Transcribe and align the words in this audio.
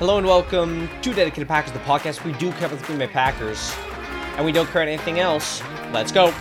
Hello 0.00 0.18
and 0.18 0.26
welcome 0.26 0.88
to 1.02 1.14
Dedicated 1.14 1.46
Packers, 1.46 1.72
the 1.72 1.78
podcast. 1.78 2.24
We 2.24 2.32
do 2.32 2.50
cover 2.54 2.74
the 2.74 2.82
Green 2.84 2.98
Bay 2.98 3.06
Packers, 3.06 3.72
and 4.36 4.44
we 4.44 4.50
don't 4.50 4.68
care 4.70 4.82
anything 4.82 5.20
else. 5.20 5.62
Let's 5.92 6.10
go. 6.10 6.34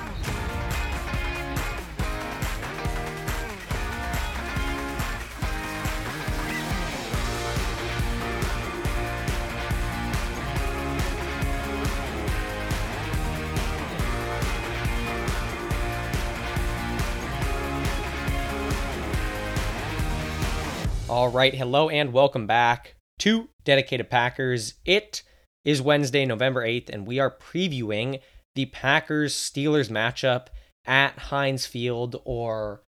All 21.07 21.29
right, 21.29 21.53
hello 21.53 21.89
and 21.89 22.11
welcome 22.11 22.47
back 22.47 22.95
to 23.23 23.47
Dedicated 23.63 24.09
Packers. 24.09 24.73
It 24.83 25.23
is 25.63 25.81
Wednesday, 25.81 26.25
November 26.25 26.67
8th, 26.67 26.89
and 26.89 27.07
we 27.07 27.19
are 27.19 27.31
previewing 27.31 28.19
the 28.53 28.65
Packers 28.65 29.33
Steelers 29.33 29.89
matchup 29.89 30.47
at 30.85 31.17
Heinz 31.17 31.65
Field, 31.65 32.21
or 32.25 32.81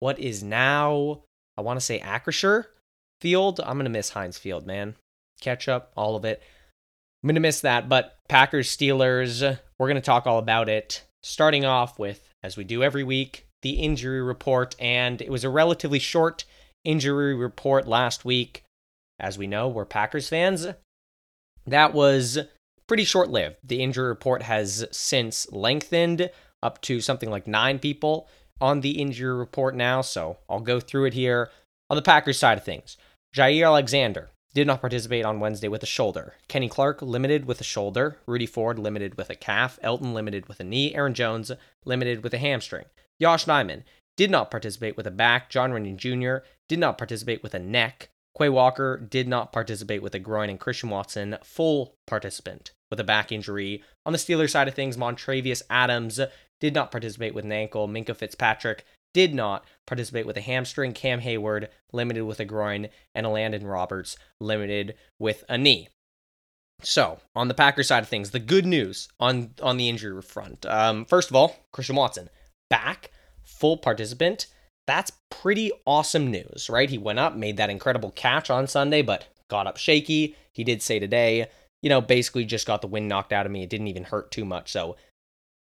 what 0.00 0.18
is 0.18 0.42
now, 0.42 1.24
I 1.58 1.60
want 1.60 1.78
to 1.78 1.84
say 1.84 2.00
Acrisure 2.00 2.68
Field. 3.20 3.60
I'm 3.60 3.74
going 3.74 3.84
to 3.84 3.90
miss 3.90 4.08
Heinz 4.08 4.38
Field, 4.38 4.66
man. 4.66 4.96
Catch 5.42 5.68
up, 5.68 5.92
all 5.94 6.16
of 6.16 6.24
it. 6.24 6.42
I'm 7.22 7.28
going 7.28 7.34
to 7.34 7.40
miss 7.42 7.60
that, 7.60 7.90
but 7.90 8.16
Packers 8.30 8.74
Steelers, 8.74 9.42
we're 9.78 9.88
going 9.88 9.96
to 9.96 10.00
talk 10.00 10.26
all 10.26 10.38
about 10.38 10.70
it. 10.70 11.04
Starting 11.22 11.66
off 11.66 11.98
with, 11.98 12.26
as 12.42 12.56
we 12.56 12.64
do 12.64 12.82
every 12.82 13.04
week, 13.04 13.46
the 13.60 13.72
injury 13.72 14.22
report, 14.22 14.74
and 14.78 15.20
it 15.20 15.30
was 15.30 15.44
a 15.44 15.50
relatively 15.50 15.98
short 15.98 16.46
injury 16.82 17.34
report 17.34 17.86
last 17.86 18.24
week. 18.24 18.61
As 19.22 19.38
we 19.38 19.46
know, 19.46 19.68
we're 19.68 19.84
Packers 19.84 20.28
fans. 20.28 20.66
That 21.64 21.94
was 21.94 22.40
pretty 22.88 23.04
short 23.04 23.30
lived. 23.30 23.56
The 23.62 23.80
injury 23.80 24.08
report 24.08 24.42
has 24.42 24.84
since 24.90 25.50
lengthened 25.52 26.28
up 26.62 26.80
to 26.82 27.00
something 27.00 27.30
like 27.30 27.46
nine 27.46 27.78
people 27.78 28.28
on 28.60 28.80
the 28.80 29.00
injury 29.00 29.34
report 29.34 29.76
now, 29.76 30.00
so 30.00 30.38
I'll 30.50 30.60
go 30.60 30.80
through 30.80 31.06
it 31.06 31.14
here. 31.14 31.50
On 31.88 31.96
the 31.96 32.02
Packers 32.02 32.38
side 32.38 32.58
of 32.58 32.64
things, 32.64 32.96
Jaire 33.34 33.66
Alexander 33.66 34.30
did 34.54 34.66
not 34.66 34.80
participate 34.80 35.24
on 35.24 35.40
Wednesday 35.40 35.68
with 35.68 35.82
a 35.82 35.86
shoulder. 35.86 36.34
Kenny 36.48 36.68
Clark 36.68 37.00
limited 37.00 37.46
with 37.46 37.60
a 37.60 37.64
shoulder. 37.64 38.18
Rudy 38.26 38.46
Ford 38.46 38.78
limited 38.78 39.16
with 39.16 39.30
a 39.30 39.34
calf. 39.34 39.78
Elgton 39.82 40.12
limited 40.12 40.48
with 40.48 40.60
a 40.60 40.64
knee. 40.64 40.94
Aaron 40.94 41.14
Jones 41.14 41.50
limited 41.84 42.22
with 42.22 42.34
a 42.34 42.38
hamstring. 42.38 42.84
Josh 43.20 43.46
Nijman 43.46 43.84
did 44.16 44.30
not 44.30 44.50
participate 44.50 44.96
with 44.96 45.06
a 45.06 45.10
back. 45.10 45.48
John 45.48 45.70
Runyan 45.70 45.96
Jr. 45.96 46.44
did 46.68 46.78
not 46.78 46.98
participate 46.98 47.42
with 47.42 47.54
a 47.54 47.58
neck. 47.58 48.10
Quay 48.36 48.48
Walker 48.48 48.96
did 48.96 49.28
not 49.28 49.52
participate 49.52 50.02
with 50.02 50.14
a 50.14 50.18
groin, 50.18 50.48
and 50.48 50.58
Christian 50.58 50.90
Watson, 50.90 51.36
full 51.42 51.96
participant 52.06 52.72
with 52.90 52.98
a 52.98 53.04
back 53.04 53.30
injury. 53.30 53.82
On 54.06 54.12
the 54.12 54.18
Steelers 54.18 54.50
side 54.50 54.68
of 54.68 54.74
things, 54.74 54.96
Montravius 54.96 55.62
Adams 55.68 56.20
did 56.60 56.74
not 56.74 56.90
participate 56.90 57.34
with 57.34 57.44
an 57.44 57.52
ankle. 57.52 57.88
Minkah 57.88 58.16
Fitzpatrick 58.16 58.84
did 59.12 59.34
not 59.34 59.64
participate 59.86 60.26
with 60.26 60.36
a 60.36 60.42
hamstring. 60.42 60.92
Cam 60.92 61.20
Hayward 61.20 61.68
limited 61.92 62.24
with 62.24 62.40
a 62.40 62.44
groin, 62.44 62.88
and 63.14 63.26
Elandon 63.26 63.68
Roberts 63.68 64.16
limited 64.40 64.94
with 65.18 65.44
a 65.48 65.58
knee. 65.58 65.88
So, 66.82 67.20
on 67.36 67.48
the 67.48 67.54
Packers 67.54 67.88
side 67.88 68.02
of 68.02 68.08
things, 68.08 68.30
the 68.30 68.40
good 68.40 68.66
news 68.66 69.08
on 69.20 69.54
on 69.62 69.76
the 69.76 69.88
injury 69.88 70.20
front. 70.22 70.66
Um, 70.66 71.04
first 71.04 71.30
of 71.30 71.36
all, 71.36 71.56
Christian 71.72 71.96
Watson 71.96 72.28
back, 72.70 73.10
full 73.42 73.76
participant 73.76 74.46
that's 74.86 75.12
pretty 75.30 75.70
awesome 75.86 76.30
news, 76.30 76.68
right? 76.70 76.90
He 76.90 76.98
went 76.98 77.18
up, 77.18 77.36
made 77.36 77.56
that 77.56 77.70
incredible 77.70 78.10
catch 78.10 78.50
on 78.50 78.66
Sunday, 78.66 79.02
but 79.02 79.26
got 79.48 79.66
up 79.66 79.76
shaky. 79.76 80.36
He 80.52 80.64
did 80.64 80.82
say 80.82 80.98
today, 80.98 81.46
you 81.82 81.88
know, 81.88 82.00
basically 82.00 82.44
just 82.44 82.66
got 82.66 82.80
the 82.80 82.88
wind 82.88 83.08
knocked 83.08 83.32
out 83.32 83.46
of 83.46 83.52
me. 83.52 83.62
It 83.62 83.70
didn't 83.70 83.88
even 83.88 84.04
hurt 84.04 84.30
too 84.30 84.44
much. 84.44 84.72
So 84.72 84.96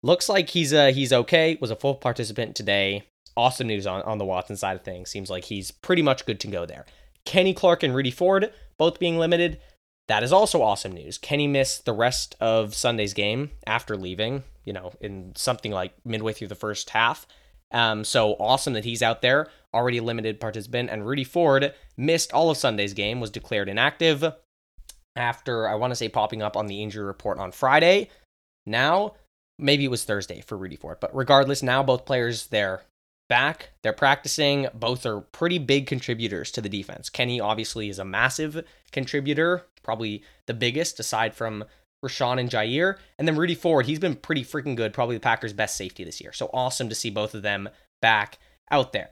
looks 0.03 0.29
like 0.29 0.49
he's 0.49 0.73
uh 0.73 0.87
he's 0.87 1.13
okay. 1.13 1.57
Was 1.59 1.71
a 1.71 1.75
full 1.75 1.95
participant 1.95 2.55
today. 2.55 3.03
Awesome 3.35 3.67
news 3.67 3.85
on, 3.85 4.01
on 4.03 4.17
the 4.17 4.25
Watson 4.25 4.57
side 4.57 4.75
of 4.75 4.83
things. 4.83 5.09
Seems 5.09 5.29
like 5.29 5.45
he's 5.45 5.71
pretty 5.71 6.01
much 6.01 6.25
good 6.25 6.39
to 6.41 6.47
go 6.47 6.65
there. 6.65 6.85
Kenny 7.25 7.53
Clark 7.53 7.83
and 7.83 7.93
Rudy 7.93 8.11
Ford 8.11 8.51
both 8.77 8.99
being 8.99 9.17
limited. 9.17 9.59
That 10.07 10.23
is 10.23 10.31
also 10.31 10.61
awesome 10.61 10.93
news. 10.93 11.17
Kenny 11.17 11.47
missed 11.47 11.85
the 11.85 11.93
rest 11.93 12.35
of 12.39 12.73
Sunday's 12.73 13.13
game 13.13 13.51
after 13.65 13.97
leaving, 13.97 14.43
you 14.63 14.71
know, 14.71 14.93
in 15.01 15.33
something 15.35 15.71
like 15.71 15.93
midway 16.05 16.31
through 16.31 16.47
the 16.47 16.55
first 16.55 16.91
half. 16.91 17.27
Um, 17.71 18.03
so 18.03 18.33
awesome 18.39 18.73
that 18.73 18.85
he's 18.85 19.03
out 19.03 19.21
there, 19.21 19.47
already 19.73 19.99
limited 19.99 20.39
participant. 20.39 20.89
And 20.89 21.05
Rudy 21.05 21.23
Ford 21.23 21.73
missed 21.97 22.31
all 22.31 22.49
of 22.49 22.57
Sunday's 22.57 22.93
game, 22.93 23.19
was 23.19 23.29
declared 23.29 23.69
inactive 23.69 24.23
after, 25.15 25.67
I 25.67 25.75
want 25.75 25.91
to 25.91 25.95
say, 25.95 26.09
popping 26.09 26.41
up 26.41 26.55
on 26.55 26.67
the 26.67 26.81
injury 26.81 27.05
report 27.05 27.39
on 27.39 27.51
Friday. 27.51 28.09
Now, 28.65 29.13
maybe 29.59 29.85
it 29.85 29.91
was 29.91 30.03
Thursday 30.03 30.41
for 30.41 30.57
Rudy 30.57 30.75
Ford, 30.75 30.97
but 31.01 31.15
regardless, 31.15 31.63
now 31.63 31.83
both 31.83 32.05
players, 32.05 32.47
they're 32.47 32.83
back, 33.29 33.71
they're 33.83 33.93
practicing. 33.93 34.67
Both 34.73 35.05
are 35.05 35.21
pretty 35.21 35.59
big 35.59 35.87
contributors 35.87 36.51
to 36.51 36.61
the 36.61 36.69
defense. 36.69 37.09
Kenny 37.09 37.39
obviously 37.39 37.89
is 37.89 37.99
a 37.99 38.05
massive 38.05 38.63
contributor, 38.91 39.65
probably 39.83 40.23
the 40.45 40.53
biggest 40.53 40.99
aside 40.99 41.33
from 41.33 41.65
Rashan 42.05 42.39
and 42.39 42.49
Jaire. 42.49 42.97
And 43.17 43.27
then 43.27 43.35
Rudy 43.35 43.55
Ford, 43.55 43.85
he's 43.85 43.99
been 43.99 44.15
pretty 44.15 44.43
freaking 44.43 44.75
good, 44.75 44.93
probably 44.93 45.15
the 45.15 45.21
Packers' 45.21 45.53
best 45.53 45.77
safety 45.77 46.03
this 46.03 46.21
year. 46.21 46.33
So 46.33 46.49
awesome 46.53 46.89
to 46.89 46.95
see 46.95 47.09
both 47.09 47.33
of 47.33 47.41
them 47.41 47.69
back 48.01 48.37
out 48.71 48.93
there. 48.93 49.09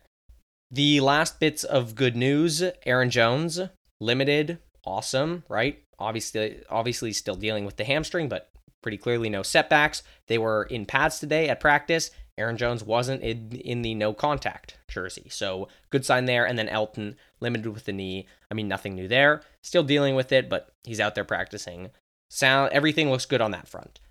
The 0.71 0.99
last 0.99 1.39
bits 1.39 1.63
of 1.63 1.95
good 1.95 2.15
news 2.15 2.63
Aaron 2.85 3.09
Jones, 3.09 3.59
limited, 3.99 4.59
awesome, 4.85 5.43
right? 5.49 5.81
Obviously, 5.97 6.61
obviously 6.69 7.13
still 7.13 7.35
dealing 7.35 7.65
with 7.65 7.77
the 7.77 7.85
hamstring, 7.85 8.27
but 8.29 8.49
pretty 8.81 8.97
clearly 8.97 9.29
no 9.29 9.41
setbacks. 9.41 10.03
They 10.27 10.37
were 10.37 10.63
in 10.63 10.85
pads 10.85 11.19
today 11.19 11.49
at 11.49 11.59
practice. 11.59 12.11
Aaron 12.37 12.57
Jones 12.57 12.83
wasn't 12.83 13.21
in, 13.21 13.51
in 13.51 13.81
the 13.81 13.95
no 13.95 14.13
contact 14.13 14.77
jersey. 14.89 15.27
So 15.29 15.69
good 15.89 16.05
sign 16.05 16.25
there. 16.25 16.45
And 16.45 16.59
then 16.59 16.67
Elgton 16.67 17.15
limited 17.39 17.73
with 17.73 17.85
the 17.85 17.93
knee. 17.93 18.27
I 18.51 18.53
mean, 18.53 18.67
nothing 18.67 18.93
new 18.93 19.07
there. 19.07 19.41
Still 19.63 19.83
dealing 19.83 20.15
with 20.15 20.31
it, 20.31 20.49
but 20.49 20.69
he's 20.83 20.99
out 20.99 21.15
there 21.15 21.23
practicing. 21.23 21.91
Sound 22.35 22.73
everything 22.73 23.09
looks 23.09 23.25
good 23.25 23.39
on 23.39 23.51
that 23.51 23.69
front. 23.69 24.01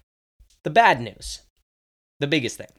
The 0.63 0.71
bad 0.71 0.99
news, 0.99 1.43
the 2.21 2.27
biggest 2.27 2.57
thing, 2.57 2.71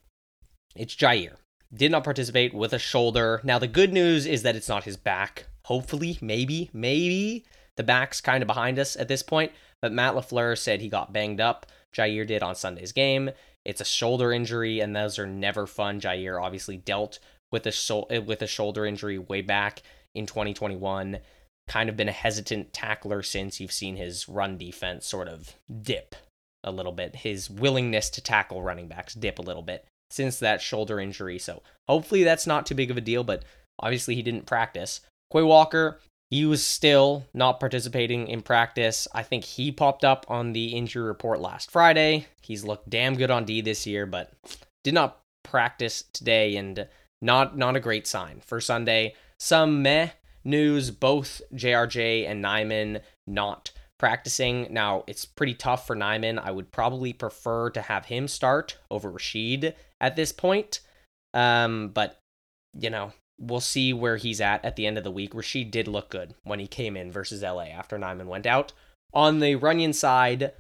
it's 0.76 0.96
Jaire. 0.96 1.36
Did 1.72 1.92
not 1.92 2.04
participate 2.04 2.52
with 2.52 2.74
a 2.74 2.80
shoulder. 2.80 3.42
Now 3.44 3.60
the 3.60 3.68
good 3.68 3.94
news 3.94 4.26
is 4.26 4.42
that 4.42 4.56
it's 4.56 4.68
not 4.68 4.86
his 4.86 4.98
back. 4.98 5.46
Hopefully, 5.66 6.18
maybe, 6.20 6.72
maybe 6.74 7.46
the 7.78 7.84
back's 7.84 8.22
kind 8.22 8.42
of 8.42 8.48
behind 8.48 8.80
us 8.80 8.96
at 8.96 9.08
this 9.08 9.22
point. 9.22 9.52
But 9.84 9.92
Matt 9.92 10.16
LaFleur 10.16 10.58
said 10.58 10.82
he 10.82 10.90
got 10.90 11.14
banged 11.14 11.40
up. 11.40 11.68
Jaire 11.96 12.26
did 12.26 12.42
on 12.42 12.56
Sunday's 12.56 12.92
game. 12.92 13.30
It's 13.64 13.82
a 13.82 13.86
shoulder 13.86 14.34
injury, 14.34 14.80
and 14.80 14.96
those 14.96 15.20
are 15.20 15.28
never 15.28 15.68
fun. 15.68 16.02
Jaire 16.02 16.42
obviously 16.42 16.78
dealt 16.78 17.20
with 17.52 17.68
a 17.68 18.20
with 18.20 18.42
a 18.42 18.48
shoulder 18.48 18.84
injury 18.84 19.20
way 19.20 19.44
back 19.44 19.84
in 20.16 20.26
2021 20.26 21.20
kind 21.68 21.90
of 21.90 21.98
been 21.98 22.10
a 22.10 22.14
hesitant 22.14 22.74
tackler 22.74 23.24
since 23.24 23.60
you've 23.60 23.72
seen 23.72 23.96
his 23.96 24.30
run 24.30 24.58
defense 24.58 25.06
sort 25.06 25.28
of 25.28 25.56
dip 25.82 26.16
a 26.64 26.72
little 26.72 26.92
bit. 26.92 27.18
His 27.18 27.50
willingness 27.50 28.10
to 28.12 28.22
tackle 28.22 28.62
running 28.62 28.88
backs 28.88 29.14
dip 29.14 29.40
a 29.40 29.44
little 29.44 29.64
bit 29.64 29.86
since 30.10 30.40
that 30.40 30.62
shoulder 30.62 31.00
injury. 31.00 31.40
So 31.40 31.62
hopefully 31.88 32.24
that's 32.24 32.48
not 32.48 32.66
too 32.66 32.76
big 32.76 32.92
of 32.92 32.98
a 32.98 33.02
deal, 33.02 33.24
but 33.24 33.44
obviously 33.80 34.16
he 34.16 34.22
didn't 34.22 34.46
practice. 34.46 35.02
Quay 35.32 35.44
Walker, 35.44 36.00
he 36.30 36.46
was 36.46 36.66
still 36.66 37.26
not 37.34 37.60
participating 37.60 38.28
in 38.28 38.42
practice. 38.42 39.08
I 39.14 39.24
think 39.24 39.44
he 39.44 39.72
popped 39.72 40.04
up 40.04 40.26
on 40.28 40.54
the 40.54 40.70
injury 40.70 41.04
report 41.04 41.40
last 41.40 41.72
Friday. 41.72 42.28
He's 42.42 42.64
looked 42.64 42.90
damn 42.90 43.16
good 43.16 43.32
on 43.32 43.46
D 43.46 43.62
this 43.62 43.86
year, 43.86 44.06
but 44.06 44.32
did 44.84 44.94
not 44.94 45.20
practice 45.44 46.04
today 46.14 46.56
and 46.56 46.88
not 47.22 47.58
not 47.58 47.76
a 47.76 47.80
great 47.80 48.08
sign 48.08 48.42
for 48.44 48.60
Sunday. 48.60 49.14
Some 49.40 49.82
meh 49.82 50.10
news, 50.46 50.92
both 50.92 51.42
JRJ 51.54 52.30
and 52.30 52.44
Nijman 52.44 53.02
not 53.28 53.72
practicing. 53.98 54.68
Now, 54.72 55.04
it's 55.08 55.26
pretty 55.26 55.54
tough 55.54 55.88
for 55.88 55.96
Nijman. 55.96 56.40
I 56.40 56.52
would 56.52 56.72
probably 56.72 57.14
prefer 57.14 57.70
to 57.72 57.82
have 57.82 58.06
him 58.06 58.28
start 58.28 58.78
over 58.92 59.12
Rasheed 59.12 59.74
at 60.00 60.16
this 60.16 60.32
point. 60.32 60.82
Um, 61.34 61.90
but, 61.90 62.20
you 62.78 62.90
know, 62.90 63.14
we'll 63.40 63.60
see 63.60 63.94
where 63.94 64.18
he's 64.18 64.42
at 64.42 64.64
at 64.64 64.76
the 64.76 64.86
end 64.86 64.98
of 64.98 65.04
the 65.04 65.12
week. 65.12 65.34
Rasheed 65.34 65.72
did 65.72 65.88
look 65.88 66.10
good 66.10 66.36
when 66.44 66.60
he 66.60 66.68
came 66.68 66.96
in 66.96 67.12
versus 67.12 67.42
LA 67.42 67.66
after 67.66 67.98
Nijman 67.98 68.28
went 68.28 68.46
out. 68.46 68.74
On 69.14 69.40
the 69.40 69.56
Runyan 69.56 69.94
side, 69.94 70.52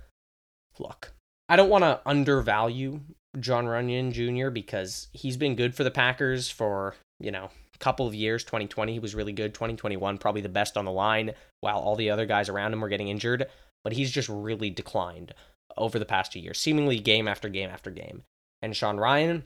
look, 0.79 1.13
I 1.49 1.55
don't 1.55 1.69
want 1.69 1.83
to 1.83 2.01
undervalue 2.05 3.01
John 3.39 3.65
Runyan 3.65 4.11
Jr. 4.11 4.49
because 4.49 5.07
he's 5.11 5.37
been 5.37 5.55
good 5.55 5.75
for 5.75 5.83
the 5.83 5.91
Packers 5.91 6.49
for, 6.49 6.95
you 7.19 7.31
know, 7.31 7.49
couple 7.79 8.07
of 8.07 8.15
years. 8.15 8.43
2020, 8.43 8.93
he 8.93 8.99
was 8.99 9.15
really 9.15 9.33
good. 9.33 9.53
2021, 9.53 10.17
probably 10.17 10.41
the 10.41 10.49
best 10.49 10.77
on 10.77 10.85
the 10.85 10.91
line, 10.91 11.31
while 11.61 11.79
all 11.79 11.95
the 11.95 12.09
other 12.09 12.25
guys 12.25 12.49
around 12.49 12.73
him 12.73 12.81
were 12.81 12.89
getting 12.89 13.07
injured. 13.07 13.47
But 13.83 13.93
he's 13.93 14.11
just 14.11 14.29
really 14.29 14.69
declined 14.69 15.33
over 15.77 15.99
the 15.99 16.05
past 16.05 16.31
two 16.31 16.39
years, 16.39 16.59
seemingly 16.59 16.99
game 16.99 17.27
after 17.27 17.49
game 17.49 17.69
after 17.69 17.91
game. 17.91 18.23
And 18.61 18.75
Sean 18.75 18.97
Rhyan, 18.97 19.43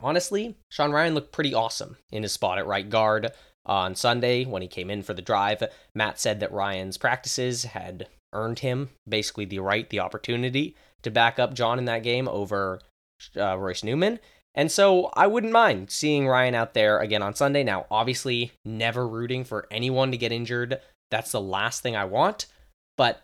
honestly, 0.00 0.56
Sean 0.70 0.90
Rhyan 0.90 1.14
looked 1.14 1.32
pretty 1.32 1.54
awesome 1.54 1.96
in 2.10 2.22
his 2.22 2.32
spot 2.32 2.58
at 2.58 2.66
right 2.66 2.88
guard. 2.88 3.32
On 3.64 3.94
Sunday, 3.94 4.44
when 4.44 4.62
he 4.62 4.66
came 4.66 4.90
in 4.90 5.02
for 5.02 5.14
the 5.14 5.22
drive, 5.22 5.62
Matt 5.94 6.18
said 6.18 6.40
that 6.40 6.50
Rhyan's 6.50 6.98
practices 6.98 7.64
had 7.64 8.08
earned 8.32 8.60
him 8.60 8.90
basically 9.08 9.44
the 9.44 9.60
right, 9.60 9.88
the 9.88 10.00
opportunity 10.00 10.74
to 11.02 11.10
back 11.10 11.38
up 11.38 11.54
John 11.54 11.78
in 11.78 11.84
that 11.84 12.02
game 12.02 12.26
over 12.26 12.80
uh, 13.36 13.56
Royce 13.56 13.84
Newman. 13.84 14.18
And 14.54 14.70
so 14.70 15.10
I 15.14 15.26
wouldn't 15.26 15.52
mind 15.52 15.90
seeing 15.90 16.24
Rhyan 16.24 16.54
out 16.54 16.74
there 16.74 16.98
again 16.98 17.22
on 17.22 17.34
Sunday. 17.34 17.64
Now, 17.64 17.86
obviously, 17.90 18.52
never 18.64 19.08
rooting 19.08 19.44
for 19.44 19.66
anyone 19.70 20.10
to 20.10 20.18
get 20.18 20.32
injured. 20.32 20.80
That's 21.10 21.32
the 21.32 21.40
last 21.40 21.82
thing 21.82 21.96
I 21.96 22.04
want. 22.04 22.46
But 22.98 23.22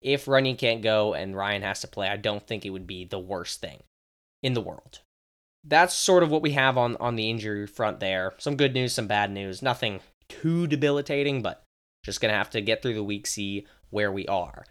if 0.00 0.24
Runyan 0.24 0.56
can't 0.56 0.82
go 0.82 1.12
and 1.12 1.34
Rhyan 1.34 1.62
has 1.62 1.80
to 1.82 1.88
play, 1.88 2.08
I 2.08 2.16
don't 2.16 2.46
think 2.46 2.64
it 2.64 2.70
would 2.70 2.86
be 2.86 3.04
the 3.04 3.18
worst 3.18 3.60
thing 3.60 3.82
in 4.42 4.54
the 4.54 4.62
world. 4.62 5.00
That's 5.62 5.94
sort 5.94 6.22
of 6.22 6.30
what 6.30 6.40
we 6.40 6.52
have 6.52 6.78
on, 6.78 6.96
on 6.96 7.16
the 7.16 7.28
injury 7.28 7.66
front 7.66 8.00
there. 8.00 8.32
Some 8.38 8.56
good 8.56 8.72
news, 8.72 8.94
some 8.94 9.06
bad 9.06 9.30
news. 9.30 9.60
Nothing 9.60 10.00
too 10.30 10.66
debilitating, 10.66 11.42
but 11.42 11.62
just 12.02 12.22
going 12.22 12.32
to 12.32 12.38
have 12.38 12.48
to 12.50 12.62
get 12.62 12.80
through 12.80 12.94
the 12.94 13.04
week, 13.04 13.26
see 13.26 13.66
where 13.90 14.10
we 14.10 14.26
are. 14.26 14.64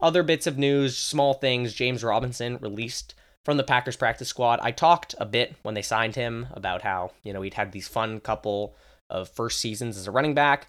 Other 0.00 0.22
bits 0.22 0.46
of 0.46 0.58
news, 0.58 0.96
small 0.96 1.34
things. 1.34 1.74
James 1.74 2.04
Robinson 2.04 2.58
released 2.58 3.14
from 3.46 3.56
the 3.56 3.62
Packers 3.62 3.94
practice 3.94 4.26
squad. 4.26 4.58
I 4.60 4.72
talked 4.72 5.14
a 5.18 5.24
bit 5.24 5.54
when 5.62 5.74
they 5.76 5.80
signed 5.80 6.16
him 6.16 6.48
about 6.50 6.82
how, 6.82 7.12
you 7.22 7.32
know, 7.32 7.42
he'd 7.42 7.54
had 7.54 7.70
these 7.70 7.86
fun 7.86 8.18
couple 8.18 8.74
of 9.08 9.28
first 9.28 9.60
seasons 9.60 9.96
as 9.96 10.08
a 10.08 10.10
running 10.10 10.34
back, 10.34 10.66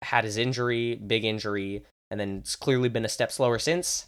had 0.00 0.24
his 0.24 0.38
injury, 0.38 0.94
big 0.94 1.22
injury, 1.26 1.84
and 2.10 2.18
then 2.18 2.38
it's 2.38 2.56
clearly 2.56 2.88
been 2.88 3.04
a 3.04 3.10
step 3.10 3.30
slower 3.30 3.58
since. 3.58 4.06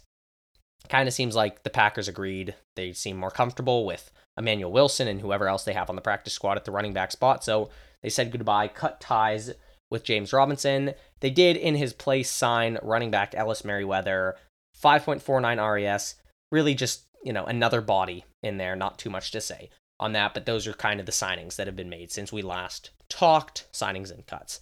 Kind 0.89 1.07
of 1.07 1.13
seems 1.13 1.35
like 1.35 1.61
the 1.61 1.69
Packers 1.69 2.07
agreed. 2.07 2.55
They 2.75 2.91
seem 2.91 3.17
more 3.17 3.29
comfortable 3.29 3.85
with 3.85 4.09
Emmanuel 4.35 4.71
Wilson 4.71 5.07
and 5.07 5.21
whoever 5.21 5.47
else 5.47 5.63
they 5.63 5.73
have 5.73 5.91
on 5.91 5.95
the 5.95 6.01
practice 6.01 6.33
squad 6.33 6.57
at 6.57 6.65
the 6.65 6.71
running 6.71 6.93
back 6.93 7.11
spot. 7.11 7.43
So 7.43 7.69
they 8.01 8.09
said 8.09 8.31
goodbye, 8.31 8.69
cut 8.69 8.99
ties 8.99 9.51
with 9.91 10.03
James 10.03 10.33
Robinson. 10.33 10.95
They 11.19 11.29
did 11.29 11.55
in 11.55 11.75
his 11.75 11.93
place 11.93 12.31
sign 12.31 12.79
running 12.81 13.11
back 13.11 13.35
Ellis 13.35 13.63
Merriweather, 13.63 14.37
5.49 14.81 15.75
RAS. 15.75 16.15
Really 16.51 16.73
just, 16.73 17.03
you 17.23 17.33
know, 17.33 17.45
another 17.45 17.81
body 17.81 18.25
in 18.43 18.57
there, 18.57 18.75
not 18.75 18.97
too 18.97 19.09
much 19.09 19.31
to 19.31 19.41
say 19.41 19.69
on 19.99 20.13
that, 20.13 20.33
but 20.33 20.45
those 20.45 20.67
are 20.67 20.73
kind 20.73 20.99
of 20.99 21.05
the 21.05 21.11
signings 21.11 21.55
that 21.55 21.67
have 21.67 21.75
been 21.75 21.89
made 21.89 22.11
since 22.11 22.31
we 22.31 22.41
last 22.41 22.91
talked 23.09 23.67
signings 23.73 24.11
and 24.11 24.25
cuts. 24.27 24.59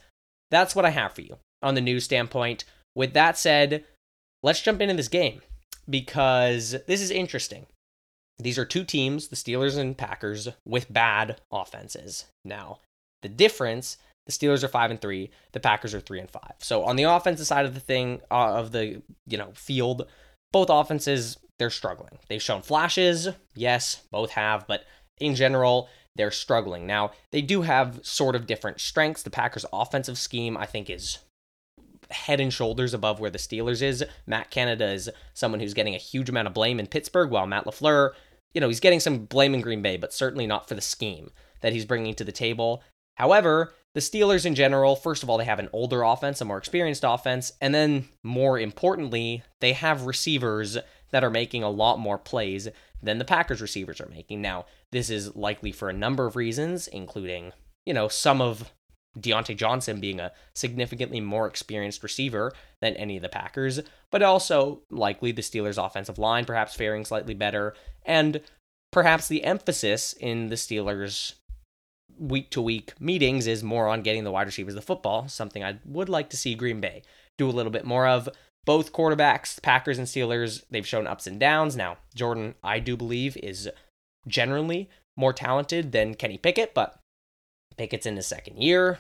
That's 0.52 0.76
what 0.76 0.86
I 0.86 0.92
have 0.92 1.14
for 1.14 1.22
you 1.22 1.38
on 1.62 1.76
the 1.76 1.82
news 1.82 2.04
standpoint. 2.04 2.64
With 2.96 3.14
that 3.14 3.38
said, 3.38 3.84
let's 4.44 4.62
jump 4.62 4.82
into 4.82 4.94
this 4.94 5.08
game 5.08 5.42
because 5.90 6.76
this 6.88 7.02
is 7.02 7.12
interesting. 7.12 7.66
These 8.38 8.58
are 8.58 8.66
two 8.66 8.84
teams, 8.84 9.28
the 9.30 9.36
Steelers 9.36 9.78
and 9.78 9.98
Packers, 9.98 10.50
with 10.66 10.92
bad 10.92 11.42
offenses. 11.52 12.26
Now, 12.44 12.80
the 13.22 13.30
difference 13.30 13.98
the 14.26 14.32
Steelers 14.32 14.64
are 14.64 14.68
five 14.68 14.92
and 14.92 15.00
three. 15.00 15.30
The 15.52 15.60
Packers 15.60 15.94
are 15.94 16.00
three 16.00 16.20
and 16.20 16.30
five. 16.30 16.54
So 16.60 16.84
on 16.84 16.96
the 16.96 17.04
offensive 17.04 17.46
side 17.46 17.66
of 17.66 17.74
the 17.74 17.80
thing, 17.80 18.22
uh, 18.32 18.56
of 18.56 18.72
the 18.72 19.02
you 19.28 19.38
know 19.38 19.52
field, 19.54 20.08
both 20.52 20.70
offenses 20.70 21.38
they're 21.60 21.70
struggling. 21.70 22.18
They've 22.28 22.42
shown 22.42 22.62
flashes, 22.62 23.30
yes, 23.56 24.04
both 24.12 24.32
have, 24.32 24.68
but 24.68 24.86
in 25.20 25.36
general 25.36 25.90
they're 26.16 26.32
struggling. 26.32 26.88
Now 26.88 27.12
they 27.32 27.42
do 27.42 27.62
have 27.64 28.00
sort 28.04 28.36
of 28.36 28.48
different 28.48 28.80
strengths. 28.80 29.24
The 29.24 29.30
Packers' 29.30 29.66
offensive 29.74 30.18
scheme, 30.18 30.58
I 30.58 30.66
think, 30.66 30.90
is 30.90 31.20
head 32.10 32.40
and 32.40 32.54
shoulders 32.54 32.94
above 32.94 33.20
where 33.20 33.32
the 33.32 33.38
Steelers 33.38 33.82
is. 33.82 34.04
Matt 34.28 34.52
Canada 34.52 34.88
is 34.88 35.10
someone 35.34 35.60
who's 35.60 35.74
getting 35.74 35.96
a 35.96 36.00
huge 36.00 36.30
amount 36.30 36.48
of 36.48 36.54
blame 36.54 36.80
in 36.80 36.88
Pittsburgh, 36.88 37.32
while 37.32 37.48
Matt 37.48 37.66
LaFleur, 37.66 38.12
you 38.54 38.62
know, 38.62 38.68
he's 38.68 38.80
getting 38.80 39.00
some 39.00 39.26
blame 39.26 39.54
in 39.54 39.62
Green 39.62 39.82
Bay, 39.82 39.98
but 39.98 40.14
certainly 40.14 40.48
not 40.48 40.70
for 40.70 40.76
the 40.76 40.82
scheme 40.82 41.32
that 41.62 41.74
he's 41.74 41.86
bringing 41.86 42.14
to 42.16 42.24
the 42.24 42.32
table. 42.32 42.84
However, 43.16 43.74
the 43.94 44.02
Steelers 44.02 44.46
in 44.46 44.56
general, 44.56 44.96
first 44.96 45.24
of 45.24 45.30
all, 45.30 45.38
they 45.38 45.46
have 45.46 45.60
an 45.60 45.70
older 45.74 46.04
offense, 46.04 46.42
a 46.42 46.46
more 46.46 46.58
experienced 46.58 47.04
offense, 47.06 47.54
and 47.62 47.74
then 47.74 48.08
more 48.24 48.60
importantly, 48.60 49.44
they 49.62 49.74
have 49.74 50.06
receivers 50.06 50.78
that 51.16 51.24
are 51.24 51.30
making 51.30 51.64
a 51.64 51.70
lot 51.70 51.98
more 51.98 52.18
plays 52.18 52.68
than 53.02 53.20
the 53.20 53.24
Packers 53.24 53.62
receivers 53.62 54.02
are 54.02 54.10
making. 54.10 54.42
Now, 54.42 54.66
this 54.92 55.10
is 55.10 55.34
likely 55.34 55.72
for 55.72 55.88
a 55.88 55.94
number 55.94 56.26
of 56.26 56.36
reasons, 56.36 56.90
including, 56.90 57.54
you 57.86 57.94
know, 57.94 58.10
some 58.10 58.42
of 58.42 58.70
Diontae 59.18 59.56
Johnson 59.56 60.02
being 60.02 60.20
a 60.20 60.34
significantly 60.58 61.22
more 61.22 61.48
experienced 61.48 62.04
receiver 62.04 62.52
than 62.82 62.96
any 62.96 63.16
of 63.16 63.22
the 63.22 63.30
Packers, 63.30 63.80
but 64.12 64.22
also 64.22 64.82
likely 64.92 65.32
the 65.32 65.42
Steelers' 65.42 65.82
offensive 65.82 66.18
line 66.18 66.44
perhaps 66.44 66.76
faring 66.76 67.06
slightly 67.06 67.34
better, 67.34 67.74
and 68.06 68.42
perhaps 68.92 69.30
the 69.30 69.46
emphasis 69.46 70.12
in 70.20 70.50
the 70.50 70.56
Steelers' 70.56 71.36
week 72.20 72.50
to 72.50 72.62
week 72.62 72.92
meetings 73.00 73.48
is 73.48 73.64
more 73.64 73.88
on 73.88 74.02
getting 74.02 74.26
the 74.26 74.32
wide 74.32 74.48
receivers 74.48 74.76
the 74.76 74.82
football, 74.82 75.30
something 75.30 75.64
I 75.64 75.80
would 75.86 76.10
like 76.10 76.30
to 76.32 76.38
see 76.38 76.56
Green 76.56 76.82
Bay 76.82 77.04
do 77.38 77.48
a 77.48 77.52
little 77.52 77.72
bit 77.72 77.86
more 77.86 78.06
of. 78.06 78.28
Both 78.66 78.94
quarterbacks, 78.94 79.62
Packers 79.62 79.98
and 79.98 80.08
Steelers, 80.08 80.64
they've 80.70 80.88
shown 80.88 81.08
ups 81.08 81.28
and 81.28 81.40
downs. 81.40 81.76
Now, 81.76 81.98
Jordan, 82.16 82.56
I 82.64 82.80
do 82.80 82.98
believe, 82.98 83.38
is 83.38 83.70
generally 84.28 84.90
more 85.16 85.34
talented 85.34 85.92
than 85.92 86.16
Kenny 86.16 86.38
Pickett, 86.38 86.74
but 86.74 87.00
Pickett's 87.78 88.06
in 88.06 88.16
his 88.16 88.28
second 88.28 88.62
year. 88.62 89.00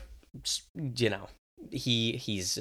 You 0.74 1.10
know, 1.10 1.30
he 1.72 2.14
he's 2.14 2.60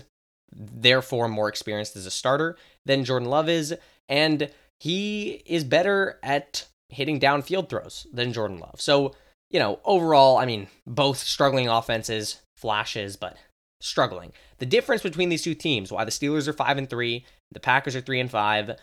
therefore 0.52 1.28
more 1.28 1.48
experienced 1.48 1.96
as 1.96 2.06
a 2.06 2.10
starter 2.10 2.56
than 2.86 3.04
Jordan 3.04 3.28
Love 3.28 3.48
is, 3.48 3.74
and 4.08 4.50
he 4.80 5.42
is 5.46 5.64
better 5.64 6.18
at 6.22 6.66
hitting 6.88 7.18
downfield 7.18 7.68
throws 7.68 8.06
than 8.12 8.32
Jordan 8.32 8.58
Love. 8.58 8.80
So 8.80 9.14
you 9.50 9.60
know, 9.60 9.78
overall, 9.84 10.36
I 10.36 10.46
mean, 10.46 10.68
both 10.86 11.18
struggling 11.18 11.68
offenses, 11.68 12.40
flashes, 12.56 13.16
but 13.16 13.36
struggling. 13.84 14.32
The 14.58 14.66
difference 14.66 15.02
between 15.02 15.28
these 15.28 15.42
two 15.42 15.54
teams, 15.54 15.92
why 15.92 16.04
the 16.04 16.10
Steelers 16.10 16.48
are 16.48 16.52
5 16.52 16.78
and 16.78 16.88
3, 16.88 17.24
the 17.52 17.60
Packers 17.60 17.94
are 17.94 18.00
3 18.00 18.20
and 18.20 18.30
5, 18.30 18.76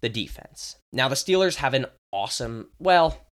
the 0.00 0.08
defense. 0.08 0.76
Now 0.92 1.08
the 1.08 1.14
Steelers 1.14 1.56
have 1.56 1.74
an 1.74 1.86
awesome, 2.12 2.70
well, 2.78 3.26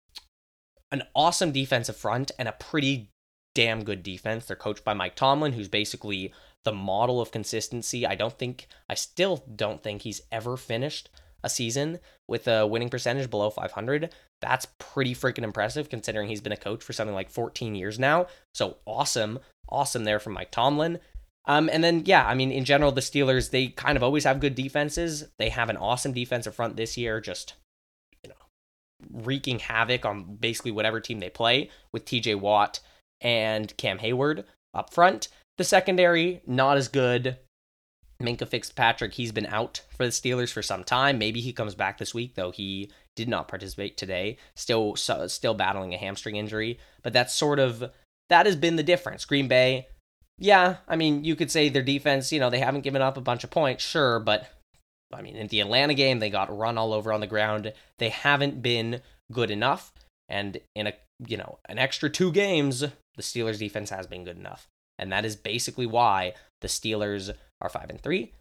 an 0.91 1.03
awesome 1.15 1.53
defensive 1.53 1.97
front 1.97 2.31
and 2.39 2.49
a 2.49 2.53
pretty 2.53 3.09
damn 3.55 3.83
good 3.83 4.03
defense. 4.03 4.47
They're 4.47 4.57
coached 4.57 4.85
by 4.85 4.95
Mike 4.95 5.17
Tomlin, 5.17 5.53
who's 5.53 5.69
basically 5.69 6.33
the 6.65 6.73
model 6.73 7.21
of 7.21 7.33
consistency. 7.33 8.07
I 8.07 8.15
don't 8.15 8.39
think 8.39 8.69
I 8.89 8.95
still 8.95 9.45
don't 9.55 9.83
think 9.83 10.03
he's 10.03 10.23
ever 10.31 10.57
finished 10.57 11.09
a 11.43 11.49
season 11.49 11.99
with 12.29 12.47
a 12.49 12.67
winning 12.67 12.89
percentage 12.89 13.31
below 13.31 13.51
500. 13.51 14.13
That's 14.41 14.67
pretty 14.79 15.15
freaking 15.15 15.45
impressive 15.45 15.89
considering 15.89 16.29
he's 16.29 16.41
been 16.41 16.53
a 16.53 16.57
coach 16.57 16.83
for 16.83 16.93
something 16.93 17.15
like 17.15 17.31
14 17.31 17.75
years 17.75 17.99
now. 17.99 18.27
So 18.55 18.79
awesome, 18.87 19.39
awesome 19.69 20.05
there 20.05 20.19
from 20.19 20.35
Mike 20.35 20.51
Tomlin. 20.51 20.99
Um, 21.47 21.69
and 21.73 21.83
then, 21.83 22.03
yeah, 22.05 22.27
I 22.27 22.35
mean, 22.35 22.53
in 22.53 22.65
general, 22.65 22.93
the 22.93 23.01
Steelers, 23.01 23.51
they 23.51 23.69
kind 23.69 23.97
of 23.97 24.03
always 24.03 24.25
have 24.25 24.41
good 24.41 24.55
defenses. 24.55 25.29
They 25.39 25.49
have 25.49 25.69
an 25.69 25.77
awesome 25.77 26.13
defensive 26.13 26.55
front 26.55 26.77
this 26.77 26.97
year, 26.97 27.21
just, 27.21 27.55
you 28.23 28.31
know, 28.31 29.23
wreaking 29.25 29.59
havoc 29.59 30.05
on 30.05 30.37
basically 30.37 30.71
whatever 30.71 31.01
team 31.01 31.19
they 31.19 31.31
play 31.31 31.71
with 31.93 32.05
TJ 32.05 32.39
Watt 32.39 32.81
and 33.21 33.77
Cam 33.77 33.99
Hayward 33.99 34.45
up 34.73 34.95
front. 34.95 35.29
The 35.59 35.65
secondary, 35.65 36.43
not 36.47 36.77
as 36.77 36.89
good. 36.89 37.39
Minkah 38.23 38.49
Fitzpatrick, 38.49 39.15
he's 39.15 39.33
been 39.33 39.47
out 39.47 39.83
for 39.97 40.05
the 40.05 40.13
Steelers 40.13 40.53
for 40.53 40.63
some 40.63 40.85
time. 40.85 41.19
Maybe 41.19 41.41
he 41.41 41.53
comes 41.53 41.75
back 41.75 41.99
this 41.99 42.15
week, 42.15 42.35
though 42.35 42.51
he 42.51 42.91
did 43.17 43.29
not 43.29 43.49
participate 43.49 43.97
today. 43.97 44.39
Still, 44.57 44.97
still 44.97 45.55
battling 45.55 45.93
a 45.95 45.99
hamstring 45.99 46.37
injury. 46.37 46.79
But 47.03 47.13
that's 47.13 47.35
sort 47.35 47.59
of 47.59 47.91
that 48.29 48.47
has 48.47 48.57
been 48.57 48.77
the 48.77 48.83
difference. 48.83 49.25
Green 49.25 49.49
Bay, 49.49 49.89
yeah, 50.39 50.77
I 50.89 50.97
mean, 50.97 51.25
you 51.25 51.37
could 51.37 51.51
say 51.51 51.69
their 51.69 51.83
defense, 51.83 52.33
you 52.33 52.41
know, 52.41 52.51
they 52.51 52.59
haven't 52.59 52.81
given 52.81 53.03
up 53.03 53.17
a 53.17 53.21
bunch 53.21 53.45
of 53.45 53.51
points, 53.51 53.85
sure, 53.85 54.19
but 54.19 54.49
I 55.13 55.23
mean, 55.23 55.37
in 55.37 55.49
the 55.49 55.61
Atlanta 55.61 55.95
game, 55.95 56.19
they 56.19 56.31
got 56.31 56.57
run 56.57 56.79
all 56.79 56.93
over 56.93 57.13
on 57.13 57.21
the 57.21 57.27
ground. 57.27 57.73
They 57.99 58.09
haven't 58.09 58.63
been 58.63 59.03
good 59.31 59.51
enough, 59.51 59.93
and 60.29 60.59
in 60.75 60.87
a 60.87 60.95
you 61.27 61.37
know 61.37 61.59
an 61.69 61.79
extra 61.79 62.09
two 62.09 62.33
games, 62.33 62.81
the 62.81 63.23
Steelers 63.23 63.59
defense 63.59 63.91
has 63.91 64.07
been 64.07 64.25
good 64.25 64.39
enough, 64.39 64.69
and 64.99 65.13
that 65.13 65.25
is 65.25 65.37
basically 65.37 65.87
why 65.87 66.35
the 66.61 66.69
Steelers 66.69 67.35
are 67.63 67.69
five 67.69 67.89
and 67.89 68.01
three, 68.01 68.35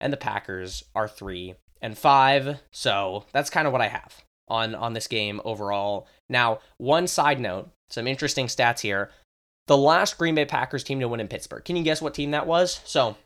and 0.00 0.12
the 0.12 0.16
Packers 0.16 0.84
are 0.94 1.08
three 1.08 1.54
and 1.82 1.96
five. 1.96 2.60
So 2.72 3.24
that's 3.32 3.50
kind 3.50 3.66
of 3.66 3.72
what 3.72 3.82
I 3.82 3.88
have 3.88 4.22
on 4.48 4.74
on 4.74 4.92
this 4.92 5.06
game 5.06 5.40
overall. 5.44 6.06
Now, 6.28 6.60
one 6.76 7.06
side 7.06 7.40
note, 7.40 7.70
some 7.90 8.06
interesting 8.06 8.46
stats 8.46 8.80
here. 8.80 9.10
The 9.66 9.76
last 9.76 10.16
Green 10.16 10.34
Bay 10.34 10.46
Packers 10.46 10.84
team 10.84 11.00
to 11.00 11.08
win 11.08 11.20
in 11.20 11.28
Pittsburgh. 11.28 11.64
Can 11.64 11.76
you 11.76 11.82
guess 11.82 12.00
what 12.00 12.14
team 12.14 12.30
that 12.30 12.46
was? 12.46 12.80
So, 12.84 13.16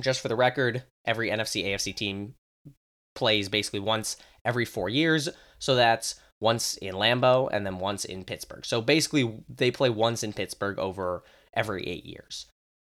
just 0.00 0.20
for 0.20 0.28
the 0.28 0.36
record, 0.36 0.84
every 1.04 1.30
NFC 1.30 1.66
AFC 1.66 1.94
team 1.94 2.34
plays 3.14 3.48
basically 3.48 3.80
once 3.80 4.16
every 4.44 4.64
4 4.64 4.88
years. 4.88 5.28
So 5.58 5.74
that's 5.74 6.14
once 6.40 6.76
in 6.76 6.94
Lambeau 6.94 7.48
and 7.52 7.66
then 7.66 7.78
once 7.78 8.04
in 8.04 8.24
Pittsburgh. 8.24 8.64
So 8.64 8.80
basically 8.80 9.42
they 9.48 9.70
play 9.70 9.90
once 9.90 10.22
in 10.22 10.32
Pittsburgh 10.32 10.78
over 10.78 11.24
every 11.52 11.86
8 11.86 12.06
years. 12.06 12.46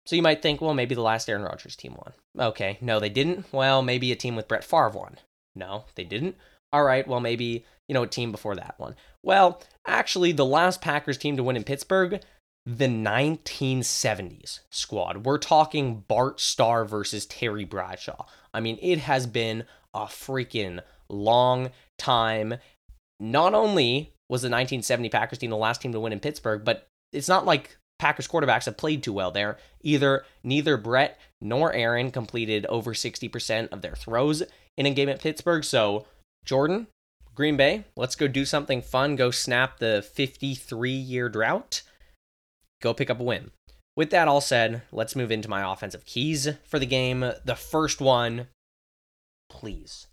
So 0.05 0.15
you 0.15 0.21
might 0.21 0.41
think, 0.41 0.61
well, 0.61 0.73
maybe 0.73 0.95
the 0.95 1.01
last 1.01 1.29
Aaron 1.29 1.43
Rodgers 1.43 1.75
team 1.75 1.95
won. 1.95 2.13
Okay, 2.47 2.77
no, 2.81 2.99
they 2.99 3.09
didn't. 3.09 3.45
Well, 3.51 3.81
maybe 3.81 4.11
a 4.11 4.15
team 4.15 4.35
with 4.35 4.47
Brett 4.47 4.63
Favre 4.63 4.89
won. 4.89 5.17
No, 5.55 5.85
they 5.95 6.03
didn't. 6.03 6.35
All 6.73 6.83
right, 6.83 7.07
well, 7.07 7.19
maybe, 7.19 7.65
you 7.87 7.93
know, 7.93 8.03
a 8.03 8.07
team 8.07 8.31
before 8.31 8.55
that 8.55 8.75
one. 8.77 8.95
Well, 9.23 9.61
actually, 9.85 10.31
the 10.31 10.45
last 10.45 10.81
Packers 10.81 11.17
team 11.17 11.37
to 11.37 11.43
win 11.43 11.57
in 11.57 11.63
Pittsburgh, 11.63 12.21
the 12.65 12.87
1970s 12.87 14.59
squad. 14.69 15.25
We're 15.25 15.37
talking 15.37 16.03
Bart 16.07 16.39
Starr 16.39 16.85
versus 16.85 17.25
Terry 17.25 17.65
Bradshaw. 17.65 18.25
I 18.53 18.59
mean, 18.59 18.79
it 18.81 18.99
has 18.99 19.27
been 19.27 19.65
a 19.93 20.05
freaking 20.05 20.81
long 21.09 21.71
time. 21.97 22.55
Not 23.19 23.53
only 23.53 24.13
was 24.29 24.41
the 24.41 24.47
1970 24.47 25.09
Packers 25.09 25.39
team 25.39 25.49
the 25.49 25.57
last 25.57 25.81
team 25.81 25.91
to 25.91 25.99
win 25.99 26.13
in 26.13 26.19
Pittsburgh, 26.19 26.63
but 26.63 26.87
it's 27.11 27.27
not 27.27 27.45
like 27.45 27.77
Packers 28.01 28.27
quarterbacks 28.27 28.65
have 28.65 28.77
played 28.77 29.03
too 29.03 29.13
well 29.13 29.29
there. 29.29 29.59
Either 29.81 30.25
neither 30.43 30.75
Brett 30.75 31.19
nor 31.39 31.71
Aaron 31.71 32.09
completed 32.09 32.65
over 32.65 32.95
60% 32.95 33.69
of 33.69 33.83
their 33.83 33.93
throws 33.93 34.41
in 34.75 34.87
a 34.87 34.91
game 34.91 35.07
at 35.07 35.21
Pittsburgh. 35.21 35.63
So, 35.63 36.07
Jordan, 36.43 36.87
Green 37.35 37.57
Bay, 37.57 37.83
let's 37.95 38.15
go 38.15 38.27
do 38.27 38.43
something 38.43 38.81
fun. 38.81 39.15
Go 39.15 39.29
snap 39.29 39.77
the 39.77 40.03
53 40.15 40.89
year 40.89 41.29
drought. 41.29 41.83
Go 42.81 42.95
pick 42.95 43.11
up 43.11 43.19
a 43.19 43.23
win. 43.23 43.51
With 43.95 44.09
that 44.09 44.27
all 44.27 44.41
said, 44.41 44.81
let's 44.91 45.15
move 45.15 45.31
into 45.31 45.47
my 45.47 45.71
offensive 45.71 46.03
keys 46.03 46.49
for 46.65 46.79
the 46.79 46.87
game. 46.87 47.19
The 47.19 47.55
first 47.55 48.01
one, 48.01 48.47
please, 49.47 50.07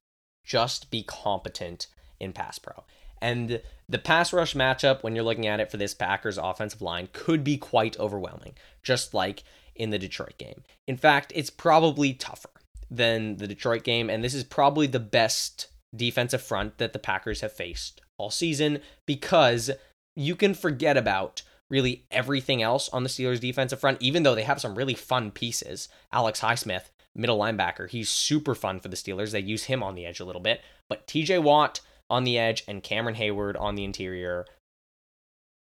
just 0.45 0.91
be 0.91 1.03
competent 1.03 1.87
in 2.21 2.35
pass 2.35 2.59
pro. 2.59 2.85
And 3.21 3.61
the 3.89 3.99
pass 3.99 4.33
rush 4.33 4.55
matchup, 4.55 5.03
when 5.03 5.15
you're 5.15 5.25
looking 5.25 5.47
at 5.47 5.61
it 5.61 5.71
for 5.71 5.77
this 5.77 5.95
Packers 5.95 6.39
offensive 6.39 6.83
line, 6.83 7.09
could 7.13 7.43
be 7.43 7.57
quite 7.57 7.99
overwhelming, 7.99 8.55
just 8.83 9.15
like 9.15 9.45
in 9.75 9.91
the 9.91 9.99
Detroit 9.99 10.37
game. 10.39 10.63
In 10.87 10.97
fact, 10.97 11.33
it's 11.35 11.51
probably 11.51 12.13
tougher 12.13 12.51
than 12.91 13.37
the 13.37 13.47
Detroit 13.47 13.85
game, 13.85 14.11
and 14.11 14.23
this 14.23 14.35
is 14.35 14.45
probably 14.45 14.87
the 14.87 15.01
best 15.01 15.69
defensive 15.95 16.43
front 16.43 16.79
that 16.79 16.93
the 16.93 16.99
Packers 16.99 17.41
have 17.41 17.53
faced 17.53 18.01
all 18.19 18.31
season 18.31 18.81
because 19.07 19.71
you 20.17 20.35
can 20.35 20.53
forget 20.53 20.97
about 20.97 21.43
really 21.71 22.05
everything 22.11 22.63
else 22.63 22.89
on 22.91 23.03
the 23.03 23.09
Steelers 23.09 23.41
defensive 23.41 23.81
front, 23.81 24.01
even 24.01 24.23
though 24.23 24.35
they 24.35 24.43
have 24.43 24.61
some 24.61 24.75
really 24.75 24.95
fun 24.95 25.31
pieces. 25.31 25.89
Alex 26.13 26.41
Highsmith, 26.41 26.91
middle 27.15 27.39
linebacker, 27.39 27.89
he's 27.89 28.09
super 28.09 28.55
fun 28.55 28.81
for 28.81 28.89
the 28.89 28.97
Steelers. 28.97 29.33
They 29.33 29.41
use 29.41 29.65
him 29.65 29.83
on 29.83 29.95
the 29.95 30.07
edge 30.07 30.21
a 30.21 30.25
little 30.25 30.43
bit, 30.43 30.61
but 30.89 31.07
TJ 31.07 31.43
Watt 31.43 31.81
on 32.11 32.25
the 32.25 32.39
edge 32.39 32.65
and 32.67 32.83
Cameron 32.83 33.15
Hayward 33.17 33.57
on 33.57 33.75
the 33.75 33.85
interior. 33.85 34.47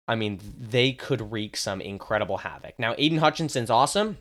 I 0.07 0.15
mean, 0.15 0.39
they 0.59 0.91
could 0.91 1.31
wreak 1.31 1.57
some 1.57 1.81
incredible 1.81 2.37
havoc. 2.37 2.77
Now, 2.77 2.93
Aidan 2.97 3.19
Hutchinson's 3.19 3.69
awesome 3.69 4.17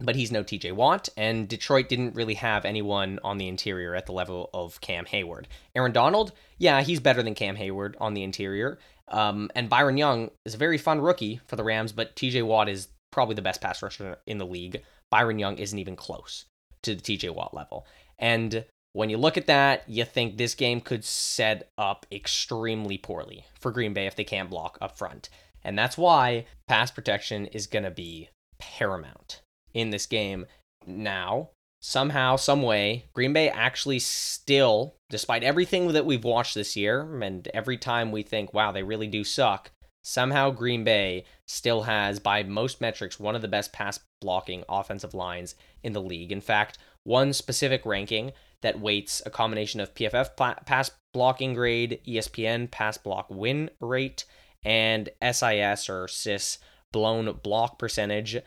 but 0.00 0.16
he's 0.16 0.32
no 0.32 0.44
TJ 0.44 0.72
Watt, 0.72 1.08
and 1.16 1.48
Detroit 1.48 1.88
didn't 1.88 2.14
really 2.14 2.34
have 2.34 2.64
anyone 2.64 3.18
on 3.24 3.38
the 3.38 3.48
interior 3.48 3.94
at 3.94 4.06
the 4.06 4.12
level 4.12 4.50
of 4.52 4.80
Cam 4.80 5.06
Hayward. 5.06 5.48
Aaron 5.74 5.92
Donald, 5.92 6.32
yeah, 6.58 6.82
he's 6.82 7.00
better 7.00 7.22
than 7.22 7.34
Cam 7.34 7.56
Hayward 7.56 7.96
on 7.98 8.14
the 8.14 8.22
interior. 8.22 8.78
Um, 9.08 9.50
and 9.54 9.70
Byron 9.70 9.96
Young 9.96 10.30
is 10.44 10.54
a 10.54 10.58
very 10.58 10.78
fun 10.78 11.00
rookie 11.00 11.40
for 11.46 11.56
the 11.56 11.64
Rams, 11.64 11.92
but 11.92 12.14
TJ 12.14 12.44
Watt 12.44 12.68
is 12.68 12.88
probably 13.10 13.36
the 13.36 13.42
best 13.42 13.60
pass 13.60 13.82
rusher 13.82 14.18
in 14.26 14.38
the 14.38 14.46
league. 14.46 14.82
Byron 15.10 15.38
Young 15.38 15.56
isn't 15.58 15.78
even 15.78 15.96
close 15.96 16.44
to 16.82 16.94
the 16.94 17.00
TJ 17.00 17.34
Watt 17.34 17.54
level. 17.54 17.86
And 18.18 18.64
when 18.96 19.10
you 19.10 19.18
look 19.18 19.36
at 19.36 19.46
that, 19.46 19.82
you 19.86 20.06
think 20.06 20.38
this 20.38 20.54
game 20.54 20.80
could 20.80 21.04
set 21.04 21.70
up 21.76 22.06
extremely 22.10 22.96
poorly 22.96 23.44
for 23.60 23.70
Green 23.70 23.92
Bay 23.92 24.06
if 24.06 24.16
they 24.16 24.24
can't 24.24 24.48
block 24.48 24.78
up 24.80 24.96
front. 24.96 25.28
And 25.62 25.78
that's 25.78 25.98
why 25.98 26.46
pass 26.66 26.90
protection 26.90 27.44
is 27.44 27.66
going 27.66 27.82
to 27.84 27.90
be 27.90 28.30
paramount 28.58 29.42
in 29.74 29.90
this 29.90 30.06
game. 30.06 30.46
Now, 30.86 31.50
somehow, 31.82 32.36
some 32.36 32.62
way, 32.62 33.04
Green 33.12 33.34
Bay 33.34 33.50
actually 33.50 33.98
still, 33.98 34.94
despite 35.10 35.44
everything 35.44 35.92
that 35.92 36.06
we've 36.06 36.24
watched 36.24 36.54
this 36.54 36.74
year, 36.74 37.20
and 37.20 37.46
every 37.52 37.76
time 37.76 38.10
we 38.10 38.22
think, 38.22 38.54
wow, 38.54 38.72
they 38.72 38.82
really 38.82 39.08
do 39.08 39.24
suck, 39.24 39.72
somehow 40.04 40.50
Green 40.50 40.84
Bay 40.84 41.24
still 41.46 41.82
has, 41.82 42.18
by 42.18 42.42
most 42.44 42.80
metrics, 42.80 43.20
one 43.20 43.36
of 43.36 43.42
the 43.42 43.48
best 43.48 43.74
pass 43.74 44.00
blocking 44.22 44.64
offensive 44.70 45.12
lines 45.12 45.54
in 45.82 45.92
the 45.92 46.00
league. 46.00 46.32
In 46.32 46.40
fact, 46.40 46.78
one 47.04 47.34
specific 47.34 47.84
ranking 47.84 48.32
that 48.62 48.80
weights 48.80 49.22
a 49.26 49.30
combination 49.30 49.80
of 49.80 49.94
PFF 49.94 50.36
pass 50.64 50.90
blocking 51.12 51.54
grade, 51.54 52.00
ESPN 52.06 52.70
pass 52.70 52.98
block 52.98 53.26
win 53.30 53.70
rate, 53.80 54.24
and 54.64 55.08
SIS 55.22 55.88
or 55.88 56.08
SIS 56.08 56.58
blown 56.92 57.32
block 57.42 57.78
percentage 57.78 58.38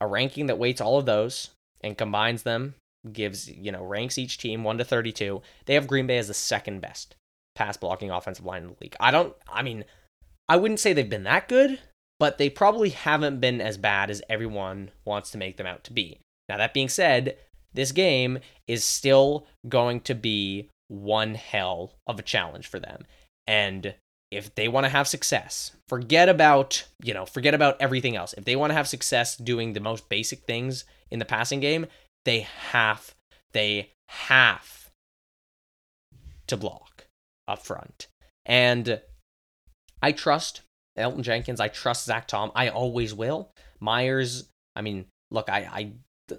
a 0.00 0.06
ranking 0.06 0.46
that 0.46 0.58
weights 0.58 0.80
all 0.80 0.98
of 0.98 1.06
those 1.06 1.50
and 1.80 1.96
combines 1.96 2.42
them, 2.42 2.74
gives, 3.12 3.48
you 3.48 3.72
know, 3.72 3.84
ranks 3.84 4.18
each 4.18 4.38
team 4.38 4.64
1 4.64 4.78
to 4.78 4.84
32. 4.84 5.42
They 5.66 5.74
have 5.74 5.86
Green 5.86 6.06
Bay 6.06 6.18
as 6.18 6.28
the 6.28 6.34
second 6.34 6.80
best 6.80 7.16
pass 7.54 7.76
blocking 7.76 8.10
offensive 8.10 8.44
line 8.44 8.62
in 8.62 8.68
the 8.68 8.76
league. 8.80 8.96
I 9.00 9.10
don't 9.10 9.34
I 9.48 9.62
mean, 9.62 9.84
I 10.48 10.56
wouldn't 10.56 10.80
say 10.80 10.92
they've 10.92 11.08
been 11.08 11.24
that 11.24 11.48
good, 11.48 11.78
but 12.18 12.38
they 12.38 12.50
probably 12.50 12.90
haven't 12.90 13.40
been 13.40 13.60
as 13.60 13.78
bad 13.78 14.10
as 14.10 14.22
everyone 14.28 14.90
wants 15.04 15.30
to 15.30 15.38
make 15.38 15.56
them 15.56 15.66
out 15.66 15.84
to 15.84 15.92
be. 15.92 16.20
Now 16.48 16.58
that 16.58 16.74
being 16.74 16.88
said, 16.88 17.36
this 17.76 17.92
game 17.92 18.38
is 18.66 18.84
still 18.84 19.46
going 19.68 20.00
to 20.00 20.14
be 20.14 20.68
one 20.88 21.34
hell 21.34 21.92
of 22.06 22.18
a 22.18 22.22
challenge 22.22 22.66
for 22.66 22.80
them. 22.80 23.04
And 23.46 23.94
if 24.30 24.54
they 24.54 24.68
want 24.68 24.84
to 24.84 24.90
have 24.90 25.06
success, 25.06 25.72
forget 25.88 26.28
about, 26.28 26.84
you 27.02 27.14
know, 27.14 27.26
forget 27.26 27.54
about 27.54 27.80
everything 27.80 28.16
else. 28.16 28.34
If 28.34 28.44
they 28.44 28.56
want 28.56 28.70
to 28.70 28.74
have 28.74 28.88
success 28.88 29.36
doing 29.36 29.72
the 29.72 29.80
most 29.80 30.08
basic 30.08 30.40
things 30.40 30.84
in 31.10 31.18
the 31.18 31.24
passing 31.24 31.60
game, 31.60 31.86
they 32.24 32.40
have 32.40 33.14
they 33.52 33.92
have 34.08 34.90
to 36.48 36.56
block 36.56 37.06
up 37.46 37.64
front. 37.64 38.08
And 38.44 39.00
I 40.02 40.12
trust 40.12 40.62
Elgton 40.98 41.22
Jenkins, 41.22 41.60
I 41.60 41.68
trust 41.68 42.06
Zach 42.06 42.26
Tom. 42.26 42.50
I 42.54 42.68
always 42.68 43.14
will. 43.14 43.50
Myers, 43.80 44.48
I 44.74 44.82
mean, 44.82 45.06
look, 45.30 45.48
I, 45.48 45.68
I 45.72 45.92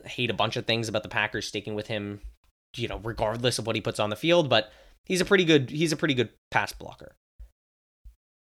hate 0.05 0.29
a 0.29 0.35
bunch 0.35 0.55
of 0.55 0.65
things 0.65 0.87
about 0.87 1.03
the 1.03 1.09
Packers 1.09 1.47
sticking 1.47 1.75
with 1.75 1.87
him, 1.87 2.21
you 2.75 2.87
know, 2.87 2.99
regardless 3.03 3.59
of 3.59 3.67
what 3.67 3.75
he 3.75 3.81
puts 3.81 3.99
on 3.99 4.09
the 4.09 4.15
field, 4.15 4.49
but 4.49 4.71
he's 5.05 5.21
a 5.21 5.25
pretty 5.25 5.45
good 5.45 5.69
he's 5.69 5.91
a 5.91 5.97
pretty 5.97 6.13
good 6.13 6.29
pass 6.51 6.73
blocker 6.73 7.15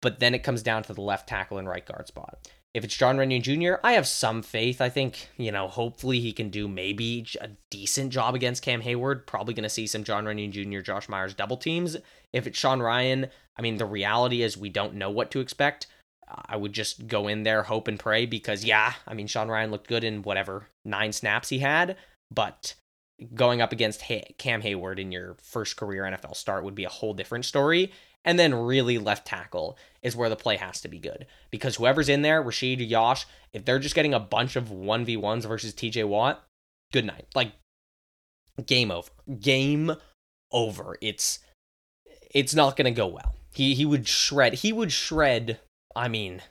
but 0.07 0.21
then 0.21 0.35
it 0.35 0.43
comes 0.43 0.63
down 0.63 0.83
to 0.85 0.93
the 0.93 1.01
left 1.01 1.29
tackle 1.29 1.59
and 1.59 1.69
right 1.69 1.85
guard 1.85 2.07
spot. 2.07 2.39
If 2.75 2.85
it's 2.85 2.97
John 2.97 3.17
Runyan 3.17 3.43
Jr., 3.43 3.81
I 3.83 3.95
have 3.95 4.07
some 4.07 4.43
faith. 4.43 4.81
I 4.81 4.91
think, 4.91 5.31
you 5.39 5.51
know, 5.51 5.67
hopefully 5.67 6.21
he 6.21 6.33
can 6.33 6.51
do 6.51 6.69
maybe 6.69 7.27
a 7.41 7.49
decent 7.71 8.13
job 8.13 8.35
against 8.35 8.63
Cam 8.63 8.83
Hayward. 8.83 9.27
Probably 9.27 9.55
going 9.55 9.63
to 9.65 9.69
see 9.69 9.87
some 9.87 10.05
John 10.05 10.25
Runyan 10.25 10.53
Jr., 10.53 10.81
Josh 10.81 11.09
Myers 11.09 11.35
double 11.35 11.57
teams. 11.57 11.97
If 12.33 12.47
it's 12.47 12.59
Sean 12.59 12.81
Rhyan, 12.81 13.31
I 13.57 13.63
mean, 13.63 13.79
the 13.79 13.87
reality 13.87 14.43
is 14.43 14.59
we 14.59 14.69
don't 14.69 14.95
know 14.95 15.11
what 15.11 15.31
to 15.31 15.41
expect. 15.41 15.87
I 16.29 16.57
would 16.57 16.73
just 16.73 17.07
go 17.07 17.29
in 17.29 17.45
there, 17.45 17.63
hope 17.63 17.89
and 17.89 17.99
pray 17.99 18.27
because, 18.27 18.65
yeah, 18.65 18.95
I 19.07 19.15
mean, 19.15 19.27
Sean 19.27 19.49
Rhyan 19.49 19.71
looked 19.71 19.89
good 19.89 20.05
in 20.05 20.23
whatever 20.23 20.69
nine 20.85 21.13
snaps 21.13 21.49
he 21.49 21.61
had, 21.61 21.97
but 22.31 22.75
going 23.35 23.61
up 23.61 23.73
against 23.73 24.03
Cam 24.39 24.61
Hayward 24.61 24.99
in 24.99 25.13
your 25.13 25.37
first 25.43 25.77
career 25.77 26.03
NFL 26.03 26.37
start 26.37 26.65
would 26.65 26.75
be 26.75 26.85
a 26.85 26.91
whole 26.91 27.15
different 27.15 27.45
story. 27.45 27.93
And 28.25 28.41
then 28.41 28.53
really 28.53 28.99
left 28.99 29.27
tackle 29.27 29.79
is 30.03 30.17
where 30.17 30.29
the 30.29 30.35
play 30.35 30.57
has 30.57 30.81
to 30.81 30.89
be 30.89 30.99
good. 30.99 31.27
Because 31.53 31.77
whoever's 31.77 32.09
in 32.09 32.23
there, 32.23 32.43
Rasheed, 32.43 32.87
Yosh, 32.89 33.25
if 33.53 33.65
they're 33.65 33.79
just 33.79 33.95
getting 33.95 34.15
a 34.15 34.21
bunch 34.21 34.57
of 34.57 34.69
1v1s 34.69 35.47
versus 35.47 35.73
TJ 35.73 36.09
Watt, 36.09 36.45
good 36.93 37.05
night. 37.05 37.27
Like 37.37 37.53
game 38.67 38.91
over. 38.91 39.11
Game 39.41 39.93
over. 40.51 40.97
It's 41.01 41.39
it's 42.35 42.55
not 42.55 42.77
gonna 42.77 42.91
go 42.91 43.07
well. 43.07 43.35
He 43.53 43.75
he 43.75 43.85
would 43.87 44.09
shred 44.09 44.55
he 44.55 44.73
would 44.73 44.93
shred, 44.93 45.61
I 45.97 46.09
mean, 46.09 46.43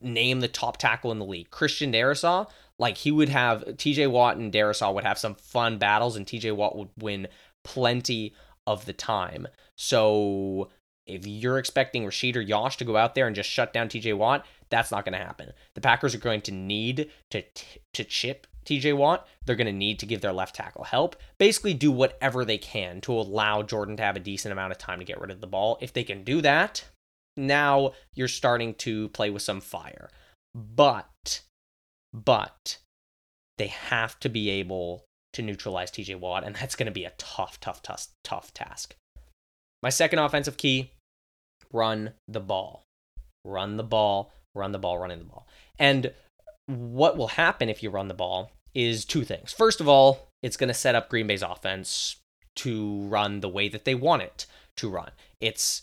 name 0.00 0.40
the 0.40 0.48
top 0.48 0.78
tackle 0.78 1.12
in 1.12 1.18
the 1.18 1.24
league. 1.24 1.50
Christian 1.50 1.92
Darrisaw, 1.92 2.48
like 2.78 2.96
he 2.96 3.10
would 3.10 3.28
have 3.28 3.62
TJ 3.64 4.10
Watt 4.10 4.36
and 4.36 4.52
Darrisaw 4.52 4.94
would 4.94 5.04
have 5.04 5.18
some 5.18 5.34
fun 5.34 5.78
battles 5.78 6.16
and 6.16 6.26
TJ 6.26 6.56
Watt 6.56 6.76
would 6.76 6.88
win 6.98 7.28
plenty 7.64 8.34
of 8.66 8.86
the 8.86 8.92
time. 8.92 9.46
So 9.76 10.70
if 11.06 11.26
you're 11.26 11.58
expecting 11.58 12.04
Rasheed 12.04 12.36
or 12.36 12.40
Yosh 12.40 12.78
to 12.78 12.84
go 12.84 12.96
out 12.96 13.14
there 13.14 13.26
and 13.26 13.36
just 13.36 13.50
shut 13.50 13.72
down 13.72 13.88
TJ 13.88 14.16
Watt, 14.16 14.46
that's 14.70 14.90
not 14.90 15.04
going 15.04 15.12
to 15.12 15.24
happen. 15.24 15.52
The 15.74 15.80
Packers 15.80 16.14
are 16.14 16.18
going 16.18 16.40
to 16.42 16.52
need 16.52 17.10
to 17.30 17.42
to 17.92 18.04
chip 18.04 18.46
TJ 18.64 18.96
Watt. 18.96 19.28
They're 19.44 19.56
going 19.56 19.66
to 19.66 19.72
need 19.72 19.98
to 19.98 20.06
give 20.06 20.22
their 20.22 20.32
left 20.32 20.54
tackle 20.54 20.84
help. 20.84 21.16
Basically, 21.38 21.74
do 21.74 21.92
whatever 21.92 22.44
they 22.44 22.58
can 22.58 23.02
to 23.02 23.12
allow 23.12 23.62
Jordan 23.62 23.98
to 23.98 24.02
have 24.02 24.16
a 24.16 24.20
decent 24.20 24.52
amount 24.52 24.72
of 24.72 24.78
time 24.78 24.98
to 24.98 25.04
get 25.04 25.20
rid 25.20 25.30
of 25.30 25.42
the 25.42 25.46
ball. 25.46 25.78
If 25.82 25.92
they 25.92 26.04
can 26.04 26.24
do 26.24 26.40
that, 26.40 26.84
now 27.36 27.92
you're 28.14 28.28
starting 28.28 28.74
to 28.74 29.08
play 29.10 29.30
with 29.30 29.42
some 29.42 29.60
fire. 29.60 30.10
But, 30.54 31.42
but 32.12 32.78
they 33.58 33.66
have 33.66 34.18
to 34.20 34.28
be 34.28 34.50
able 34.50 35.04
to 35.32 35.42
neutralize 35.42 35.90
TJ 35.90 36.18
Watt, 36.18 36.44
and 36.44 36.54
that's 36.54 36.76
going 36.76 36.86
to 36.86 36.92
be 36.92 37.04
a 37.04 37.12
tough, 37.18 37.60
tough, 37.60 37.82
tough, 37.82 38.08
tough 38.22 38.54
task. 38.54 38.94
My 39.82 39.90
second 39.90 40.18
offensive 40.20 40.56
key 40.56 40.92
run 41.72 42.12
the 42.28 42.40
ball. 42.40 42.84
Run 43.44 43.76
the 43.76 43.84
ball, 43.84 44.32
run 44.54 44.72
the 44.72 44.78
ball, 44.78 44.98
running 44.98 45.18
the 45.18 45.24
ball. 45.24 45.46
And 45.78 46.12
what 46.66 47.16
will 47.16 47.28
happen 47.28 47.68
if 47.68 47.82
you 47.82 47.90
run 47.90 48.08
the 48.08 48.14
ball 48.14 48.50
is 48.74 49.04
two 49.04 49.24
things. 49.24 49.52
First 49.52 49.80
of 49.80 49.88
all, 49.88 50.28
it's 50.42 50.56
going 50.56 50.68
to 50.68 50.74
set 50.74 50.94
up 50.94 51.08
Green 51.08 51.26
Bay's 51.26 51.42
offense 51.42 52.16
to 52.56 53.00
run 53.02 53.40
the 53.40 53.48
way 53.48 53.68
that 53.68 53.84
they 53.84 53.94
want 53.94 54.22
it 54.22 54.46
to 54.78 54.88
run. 54.88 55.10
It's, 55.40 55.82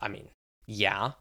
I 0.00 0.08
mean, 0.08 0.28
yeah, 0.66 1.12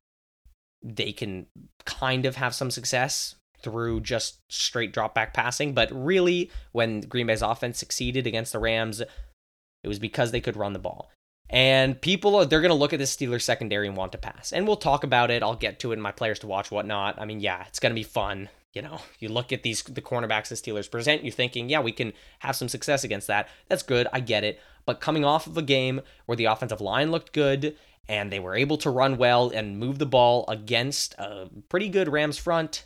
they 0.83 1.11
can 1.11 1.47
kind 1.85 2.25
of 2.25 2.35
have 2.35 2.53
some 2.53 2.71
success 2.71 3.35
through 3.61 4.01
just 4.01 4.39
straight 4.49 4.93
drop 4.93 5.15
back 5.15 5.33
passing. 5.33 5.73
But 5.73 5.89
really, 5.91 6.51
when 6.71 7.01
Green 7.01 7.27
Bay's 7.27 7.41
offense 7.41 7.77
succeeded 7.77 8.27
against 8.27 8.51
the 8.51 8.59
Rams, 8.59 9.01
it 9.01 9.87
was 9.87 9.99
because 9.99 10.31
they 10.31 10.41
could 10.41 10.57
run 10.57 10.73
the 10.73 10.79
ball. 10.79 11.09
And 11.49 11.99
people, 12.01 12.35
are, 12.35 12.45
they're 12.45 12.61
going 12.61 12.69
to 12.69 12.75
look 12.75 12.93
at 12.93 12.99
this 12.99 13.15
Steelers 13.15 13.41
secondary 13.41 13.87
and 13.87 13.95
want 13.95 14.11
to 14.13 14.17
pass. 14.17 14.51
And 14.51 14.65
we'll 14.65 14.75
talk 14.75 15.03
about 15.03 15.29
it. 15.29 15.43
I'll 15.43 15.55
get 15.55 15.79
to 15.79 15.91
it 15.91 15.95
in 15.95 16.01
my 16.01 16.11
players 16.11 16.39
to 16.39 16.47
watch, 16.47 16.71
whatnot. 16.71 17.19
I 17.19 17.25
mean, 17.25 17.39
yeah, 17.39 17.65
it's 17.67 17.79
going 17.79 17.91
to 17.91 17.99
be 17.99 18.03
fun. 18.03 18.49
You 18.73 18.81
know, 18.81 18.99
you 19.19 19.29
look 19.29 19.53
at 19.53 19.61
these 19.61 19.83
the 19.83 20.01
cornerbacks 20.01 20.47
the 20.47 20.55
Steelers 20.55 20.89
present, 20.89 21.23
you're 21.23 21.31
thinking, 21.31 21.69
yeah, 21.69 21.79
we 21.79 21.91
can 21.91 22.11
have 22.39 22.55
some 22.55 22.69
success 22.69 23.03
against 23.03 23.27
that. 23.27 23.47
That's 23.69 23.83
good. 23.83 24.07
I 24.11 24.19
get 24.19 24.43
it. 24.43 24.59
But 24.85 24.99
coming 24.99 25.23
off 25.23 25.45
of 25.45 25.57
a 25.57 25.61
game 25.61 26.01
where 26.25 26.35
the 26.35 26.45
offensive 26.45 26.81
line 26.81 27.11
looked 27.11 27.33
good 27.33 27.77
and 28.07 28.31
they 28.31 28.39
were 28.39 28.55
able 28.55 28.77
to 28.77 28.89
run 28.89 29.17
well 29.17 29.49
and 29.49 29.79
move 29.79 29.99
the 29.99 30.05
ball 30.05 30.45
against 30.47 31.13
a 31.15 31.49
pretty 31.69 31.89
good 31.89 32.07
Rams 32.07 32.37
front, 32.37 32.85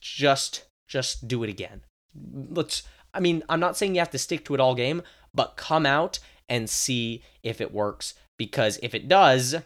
just 0.00 0.64
just 0.88 1.26
do 1.26 1.42
it 1.42 1.50
again. 1.50 1.82
Let's 2.14 2.82
I 3.14 3.20
mean, 3.20 3.42
I'm 3.48 3.60
not 3.60 3.76
saying 3.76 3.94
you 3.94 4.00
have 4.00 4.10
to 4.10 4.18
stick 4.18 4.44
to 4.46 4.54
it 4.54 4.60
all 4.60 4.74
game, 4.74 5.02
but 5.34 5.56
come 5.56 5.86
out 5.86 6.18
and 6.48 6.68
see 6.68 7.22
if 7.42 7.60
it 7.60 7.72
works 7.72 8.14
because 8.38 8.78
if 8.82 8.94
it 8.94 9.08
does, 9.08 9.56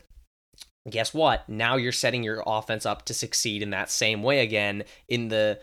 guess 0.89 1.15
what? 1.15 1.49
Now 1.49 1.77
you're 1.77 1.93
setting 1.93 2.23
your 2.23 2.43
offense 2.47 2.87
up 2.87 3.05
to 3.07 3.15
succeed 3.15 3.63
in 3.63 3.71
that 3.71 3.91
same 3.91 4.23
way 4.23 4.41
again 4.41 4.85
in 5.09 5.29
the 5.29 5.61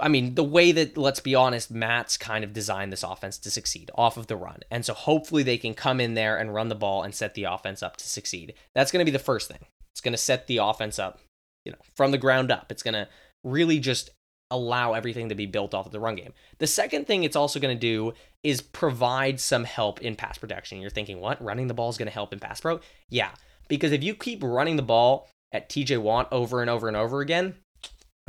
I 0.00 0.08
mean, 0.08 0.34
the 0.34 0.44
way 0.44 0.72
that, 0.72 0.96
let's 0.96 1.20
be 1.20 1.34
honest, 1.34 1.70
Matt's 1.70 2.16
kind 2.16 2.44
of 2.44 2.52
designed 2.52 2.92
this 2.92 3.02
offense 3.02 3.38
to 3.38 3.50
succeed 3.50 3.90
off 3.94 4.16
of 4.16 4.26
the 4.26 4.36
run. 4.36 4.60
And 4.70 4.84
so 4.84 4.94
hopefully 4.94 5.42
they 5.42 5.58
can 5.58 5.74
come 5.74 6.00
in 6.00 6.14
there 6.14 6.36
and 6.36 6.54
run 6.54 6.68
the 6.68 6.74
ball 6.74 7.02
and 7.02 7.14
set 7.14 7.34
the 7.34 7.44
offense 7.44 7.82
up 7.82 7.96
to 7.98 8.08
succeed. 8.08 8.54
That's 8.74 8.90
going 8.90 9.04
to 9.04 9.10
be 9.10 9.16
the 9.16 9.18
first 9.18 9.48
thing. 9.48 9.64
It's 9.94 10.00
going 10.00 10.12
to 10.12 10.18
set 10.18 10.46
the 10.46 10.58
offense 10.58 10.98
up, 10.98 11.20
you 11.64 11.72
know, 11.72 11.78
from 11.96 12.10
the 12.10 12.18
ground 12.18 12.50
up. 12.50 12.70
It's 12.70 12.82
going 12.82 12.94
to 12.94 13.08
really 13.44 13.78
just 13.78 14.10
allow 14.50 14.94
everything 14.94 15.28
to 15.28 15.34
be 15.34 15.46
built 15.46 15.74
off 15.74 15.86
of 15.86 15.92
the 15.92 16.00
run 16.00 16.16
game. 16.16 16.32
The 16.58 16.66
second 16.66 17.06
thing 17.06 17.22
it's 17.22 17.36
also 17.36 17.60
going 17.60 17.76
to 17.76 17.80
do 17.80 18.12
is 18.42 18.60
provide 18.60 19.38
some 19.38 19.64
help 19.64 20.00
in 20.00 20.16
pass 20.16 20.38
protection. 20.38 20.80
You're 20.80 20.90
thinking, 20.90 21.20
what? 21.20 21.42
Running 21.42 21.68
the 21.68 21.74
ball 21.74 21.90
is 21.90 21.98
going 21.98 22.08
to 22.08 22.12
help 22.12 22.32
in 22.32 22.40
pass 22.40 22.60
pro? 22.60 22.80
Yeah, 23.08 23.30
because 23.68 23.92
if 23.92 24.02
you 24.02 24.14
keep 24.14 24.42
running 24.42 24.76
the 24.76 24.82
ball 24.82 25.28
at 25.52 25.68
TJ 25.68 25.98
Watt 25.98 26.28
over 26.32 26.60
and 26.60 26.70
over 26.70 26.88
and 26.88 26.96
over 26.96 27.20
again, 27.20 27.54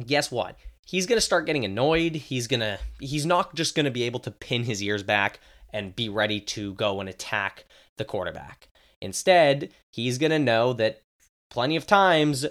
guess 0.05 0.31
what? 0.31 0.55
He's 0.91 1.05
going 1.05 1.15
to 1.15 1.21
start 1.21 1.45
getting 1.45 1.63
annoyed. 1.63 2.15
He's 2.15 2.47
going 2.47 2.59
to 2.59 2.77
he's 2.99 3.25
not 3.25 3.55
just 3.55 3.75
going 3.75 3.85
to 3.85 3.91
be 3.91 4.03
able 4.03 4.19
to 4.19 4.29
pin 4.29 4.65
his 4.65 4.83
ears 4.83 5.03
back 5.03 5.39
and 5.71 5.95
be 5.95 6.09
ready 6.09 6.41
to 6.41 6.73
go 6.73 6.99
and 6.99 7.07
attack 7.07 7.63
the 7.97 8.03
quarterback. 8.03 8.67
Instead, 9.01 9.71
he's 9.89 10.17
going 10.17 10.33
to 10.33 10.37
know 10.37 10.73
that 10.73 11.01
plenty 11.49 11.77
of 11.77 11.87
times 11.87 12.45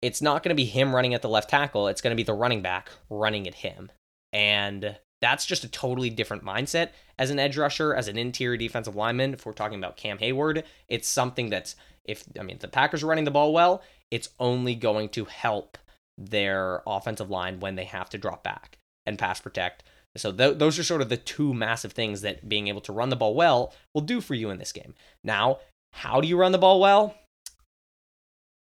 it's 0.00 0.22
not 0.22 0.44
going 0.44 0.50
to 0.50 0.62
be 0.62 0.64
him 0.64 0.94
running 0.94 1.12
at 1.12 1.22
the 1.22 1.28
left 1.28 1.50
tackle. 1.50 1.88
It's 1.88 2.00
going 2.00 2.12
to 2.12 2.16
be 2.16 2.22
the 2.22 2.34
running 2.34 2.62
back 2.62 2.88
running 3.10 3.48
at 3.48 3.54
him. 3.54 3.90
And 4.32 4.96
that's 5.20 5.44
just 5.44 5.64
a 5.64 5.68
totally 5.68 6.08
different 6.08 6.44
mindset 6.44 6.90
as 7.18 7.30
an 7.30 7.40
edge 7.40 7.56
rusher, 7.56 7.92
as 7.96 8.06
an 8.06 8.16
interior 8.16 8.56
defensive 8.56 8.94
lineman. 8.94 9.34
If 9.34 9.44
we're 9.44 9.52
talking 9.52 9.80
about 9.80 9.96
Cam 9.96 10.18
Hayward, 10.18 10.62
it's 10.86 11.08
something 11.08 11.50
that's, 11.50 11.74
if, 12.04 12.22
I 12.38 12.44
mean, 12.44 12.54
if 12.54 12.62
the 12.62 12.68
Packers 12.68 13.02
are 13.02 13.06
running 13.06 13.24
the 13.24 13.32
ball 13.32 13.52
well, 13.52 13.82
it's 14.12 14.28
only 14.38 14.76
going 14.76 15.08
to 15.08 15.24
help 15.24 15.78
their 16.18 16.82
offensive 16.86 17.30
line 17.30 17.60
when 17.60 17.76
they 17.76 17.84
have 17.84 18.08
to 18.10 18.18
drop 18.18 18.42
back 18.42 18.78
and 19.04 19.18
pass 19.18 19.40
protect. 19.40 19.82
So 20.16 20.32
th- 20.32 20.58
those 20.58 20.78
are 20.78 20.84
sort 20.84 21.02
of 21.02 21.08
the 21.08 21.16
two 21.16 21.52
massive 21.52 21.92
things 21.92 22.22
that 22.22 22.48
being 22.48 22.68
able 22.68 22.80
to 22.82 22.92
run 22.92 23.10
the 23.10 23.16
ball 23.16 23.34
well 23.34 23.74
will 23.94 24.00
do 24.00 24.20
for 24.20 24.34
you 24.34 24.50
in 24.50 24.58
this 24.58 24.72
game. 24.72 24.94
Now, 25.22 25.58
how 25.92 26.20
do 26.20 26.28
you 26.28 26.38
run 26.38 26.52
the 26.52 26.58
ball 26.58 26.80
well? 26.80 27.14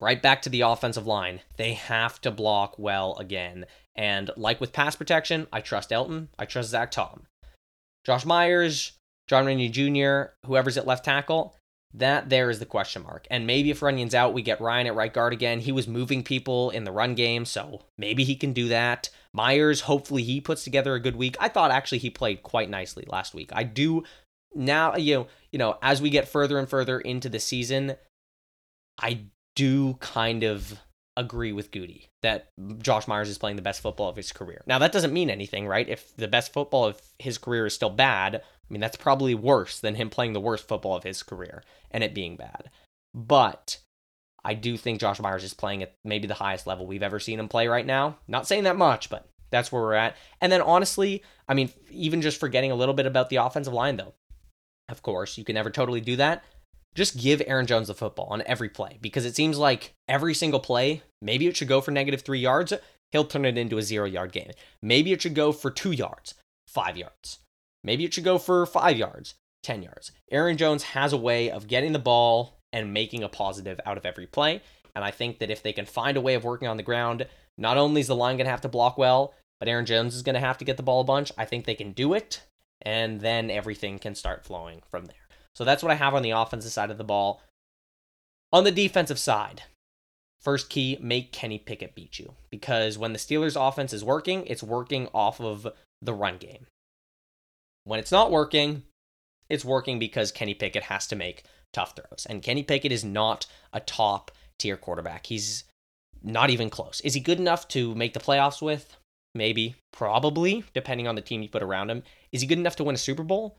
right 0.04 0.20
back 0.20 0.42
to 0.42 0.50
the 0.50 0.60
offensive 0.60 1.06
line. 1.06 1.40
They 1.56 1.72
have 1.72 2.20
to 2.20 2.30
block 2.30 2.78
well 2.78 3.16
again. 3.16 3.64
And 3.96 4.30
like 4.36 4.60
with 4.60 4.72
pass 4.72 4.94
protection, 4.96 5.46
I 5.50 5.62
trust 5.62 5.90
Elgton, 5.90 6.28
I 6.38 6.44
trust 6.44 6.68
Zach 6.68 6.90
Tom. 6.90 7.26
Josh 8.04 8.26
Myers, 8.26 8.92
John 9.28 9.46
Runyan 9.46 9.72
Jr., 9.72 10.32
whoever's 10.46 10.76
at 10.76 10.86
left 10.86 11.06
tackle, 11.06 11.56
that 11.94 12.28
there 12.28 12.50
is 12.50 12.58
the 12.58 12.66
question 12.66 13.02
mark. 13.04 13.26
And 13.30 13.46
maybe 13.46 13.70
if 13.70 13.80
Runyan's 13.80 14.14
out, 14.14 14.34
we 14.34 14.42
get 14.42 14.58
Rhyan 14.58 14.86
at 14.86 14.96
right 14.96 15.12
guard 15.12 15.32
again. 15.32 15.60
He 15.60 15.72
was 15.72 15.86
moving 15.86 16.22
people 16.22 16.70
in 16.70 16.84
the 16.84 16.92
run 16.92 17.14
game, 17.14 17.44
so 17.44 17.82
maybe 17.96 18.24
he 18.24 18.34
can 18.34 18.52
do 18.52 18.68
that. 18.68 19.10
Myers, 19.32 19.82
hopefully 19.82 20.22
he 20.22 20.40
puts 20.40 20.64
together 20.64 20.94
a 20.94 21.00
good 21.00 21.16
week. 21.16 21.36
I 21.38 21.48
thought 21.48 21.70
actually 21.70 21.98
he 21.98 22.10
played 22.10 22.42
quite 22.42 22.68
nicely 22.68 23.04
last 23.08 23.34
week. 23.34 23.50
I 23.52 23.62
do 23.62 24.04
now, 24.54 24.96
you 24.96 25.14
know, 25.14 25.26
you 25.52 25.58
know, 25.58 25.78
as 25.82 26.02
we 26.02 26.10
get 26.10 26.28
further 26.28 26.58
and 26.58 26.68
further 26.68 27.00
into 27.00 27.28
the 27.28 27.40
season, 27.40 27.96
I 29.00 29.26
do 29.56 29.94
kind 29.94 30.42
of 30.42 30.78
agree 31.16 31.52
with 31.52 31.70
Goody 31.70 32.08
that 32.22 32.48
Josh 32.80 33.06
Myers 33.06 33.28
is 33.28 33.38
playing 33.38 33.56
the 33.56 33.62
best 33.62 33.80
football 33.80 34.08
of 34.08 34.16
his 34.16 34.32
career. 34.32 34.62
Now 34.66 34.78
that 34.80 34.92
doesn't 34.92 35.12
mean 35.12 35.30
anything, 35.30 35.66
right? 35.66 35.88
If 35.88 36.16
the 36.16 36.28
best 36.28 36.52
football 36.52 36.84
of 36.86 37.00
his 37.18 37.38
career 37.38 37.66
is 37.66 37.74
still 37.74 37.90
bad, 37.90 38.42
I 38.68 38.72
mean 38.72 38.80
that's 38.80 38.96
probably 38.96 39.34
worse 39.34 39.78
than 39.78 39.94
him 39.94 40.10
playing 40.10 40.32
the 40.32 40.40
worst 40.40 40.66
football 40.66 40.96
of 40.96 41.04
his 41.04 41.22
career 41.22 41.62
and 41.90 42.02
it 42.02 42.14
being 42.14 42.36
bad. 42.36 42.70
But 43.14 43.78
I 44.44 44.54
do 44.54 44.76
think 44.76 45.00
Josh 45.00 45.20
Myers 45.20 45.44
is 45.44 45.54
playing 45.54 45.82
at 45.82 45.94
maybe 46.04 46.26
the 46.26 46.34
highest 46.34 46.66
level 46.66 46.86
we've 46.86 47.02
ever 47.02 47.20
seen 47.20 47.38
him 47.38 47.48
play 47.48 47.68
right 47.68 47.86
now. 47.86 48.18
Not 48.28 48.46
saying 48.46 48.64
that 48.64 48.76
much, 48.76 49.08
but 49.10 49.26
that's 49.50 49.70
where 49.70 49.82
we're 49.82 49.94
at. 49.94 50.16
And 50.40 50.50
then 50.50 50.60
honestly, 50.60 51.22
I 51.48 51.54
mean, 51.54 51.70
even 51.90 52.22
just 52.22 52.40
forgetting 52.40 52.70
a 52.70 52.76
little 52.76 52.94
bit 52.94 53.06
about 53.06 53.30
the 53.30 53.36
offensive 53.36 53.72
line 53.72 53.96
though. 53.96 54.14
Of 54.88 55.02
course, 55.02 55.38
you 55.38 55.44
can 55.44 55.54
never 55.54 55.70
totally 55.70 56.00
do 56.00 56.16
that 56.16 56.44
just 56.94 57.20
give 57.20 57.42
Aaron 57.46 57.66
Jones 57.66 57.88
the 57.88 57.94
football 57.94 58.28
on 58.30 58.42
every 58.46 58.68
play 58.68 58.98
because 59.00 59.24
it 59.24 59.34
seems 59.34 59.58
like 59.58 59.94
every 60.08 60.34
single 60.34 60.60
play, 60.60 61.02
maybe 61.20 61.46
it 61.46 61.56
should 61.56 61.68
go 61.68 61.80
for 61.80 61.90
negative 61.90 62.22
three 62.22 62.38
yards, 62.38 62.72
he'll 63.10 63.24
turn 63.24 63.44
it 63.44 63.58
into 63.58 63.78
a 63.78 63.82
zero 63.82 64.06
yard 64.06 64.32
game. 64.32 64.50
Maybe 64.80 65.12
it 65.12 65.20
should 65.20 65.34
go 65.34 65.52
for 65.52 65.70
two 65.70 65.92
yards, 65.92 66.34
five 66.68 66.96
yards. 66.96 67.40
Maybe 67.84 68.04
it 68.04 68.14
should 68.14 68.24
go 68.24 68.38
for 68.38 68.64
five 68.66 68.96
yards, 68.96 69.34
10 69.62 69.82
yards. 69.82 70.10
Aaron 70.30 70.56
Jones 70.56 70.82
has 70.82 71.12
a 71.12 71.18
way 71.18 71.50
of 71.50 71.68
getting 71.68 71.92
the 71.92 71.98
ball 71.98 72.58
and 72.72 72.94
making 72.94 73.22
a 73.22 73.28
positive 73.28 73.78
out 73.86 73.98
of 73.98 74.06
every 74.06 74.26
play. 74.26 74.62
And 74.96 75.04
I 75.04 75.10
think 75.10 75.38
that 75.38 75.50
if 75.50 75.62
they 75.62 75.72
can 75.72 75.86
find 75.86 76.16
a 76.16 76.20
way 76.20 76.34
of 76.34 76.44
working 76.44 76.66
on 76.66 76.78
the 76.78 76.82
ground, 76.82 77.26
not 77.58 77.76
only 77.76 78.00
is 78.00 78.06
the 78.06 78.16
line 78.16 78.36
going 78.36 78.46
to 78.46 78.50
have 78.50 78.62
to 78.62 78.68
block 78.68 78.96
well, 78.96 79.34
but 79.60 79.68
Aaron 79.68 79.86
Jones 79.86 80.14
is 80.14 80.22
going 80.22 80.34
to 80.34 80.40
have 80.40 80.58
to 80.58 80.64
get 80.64 80.76
the 80.76 80.82
ball 80.82 81.00
a 81.00 81.04
bunch. 81.04 81.30
I 81.36 81.44
think 81.44 81.64
they 81.64 81.74
can 81.74 81.92
do 81.92 82.14
it. 82.14 82.42
And 82.82 83.20
then 83.20 83.50
everything 83.50 83.98
can 83.98 84.14
start 84.14 84.44
flowing 84.44 84.82
from 84.90 85.04
there. 85.06 85.16
So 85.54 85.64
that's 85.64 85.82
what 85.82 85.92
I 85.92 85.96
have 85.96 86.14
on 86.14 86.22
the 86.22 86.30
offensive 86.30 86.72
side 86.72 86.90
of 86.90 86.98
the 86.98 87.04
ball. 87.04 87.42
On 88.52 88.64
the 88.64 88.72
defensive 88.72 89.18
side, 89.18 89.62
first 90.40 90.68
key, 90.68 90.98
make 91.00 91.32
Kenny 91.32 91.58
Pickett 91.58 91.94
beat 91.94 92.18
you. 92.18 92.34
Because 92.50 92.98
when 92.98 93.12
the 93.12 93.18
Steelers' 93.18 93.56
offense 93.56 93.92
is 93.92 94.04
working, 94.04 94.46
it's 94.46 94.62
working 94.62 95.08
off 95.14 95.40
of 95.40 95.68
the 96.02 96.14
run 96.14 96.38
game. 96.38 96.66
When 97.84 98.00
it's 98.00 98.12
not 98.12 98.30
working, 98.30 98.82
it's 99.48 99.64
working 99.64 99.98
because 99.98 100.32
Kenny 100.32 100.54
Pickett 100.54 100.84
has 100.84 101.06
to 101.08 101.16
make 101.16 101.44
tough 101.72 101.94
throws. 101.94 102.26
And 102.28 102.42
Kenny 102.42 102.62
Pickett 102.62 102.92
is 102.92 103.04
not 103.04 103.46
a 103.72 103.80
top 103.80 104.30
tier 104.58 104.76
quarterback. 104.76 105.26
He's 105.26 105.64
not 106.22 106.50
even 106.50 106.70
close. 106.70 107.00
Is 107.02 107.14
he 107.14 107.20
good 107.20 107.38
enough 107.38 107.68
to 107.68 107.94
make 107.94 108.14
the 108.14 108.20
playoffs 108.20 108.62
with? 108.62 108.96
Maybe, 109.34 109.74
probably, 109.92 110.64
depending 110.74 111.08
on 111.08 111.16
the 111.16 111.20
team 111.20 111.42
you 111.42 111.48
put 111.48 111.62
around 111.62 111.90
him. 111.90 112.02
Is 112.32 112.40
he 112.40 112.46
good 112.46 112.58
enough 112.58 112.76
to 112.76 112.84
win 112.84 112.94
a 112.94 112.98
Super 112.98 113.24
Bowl? 113.24 113.56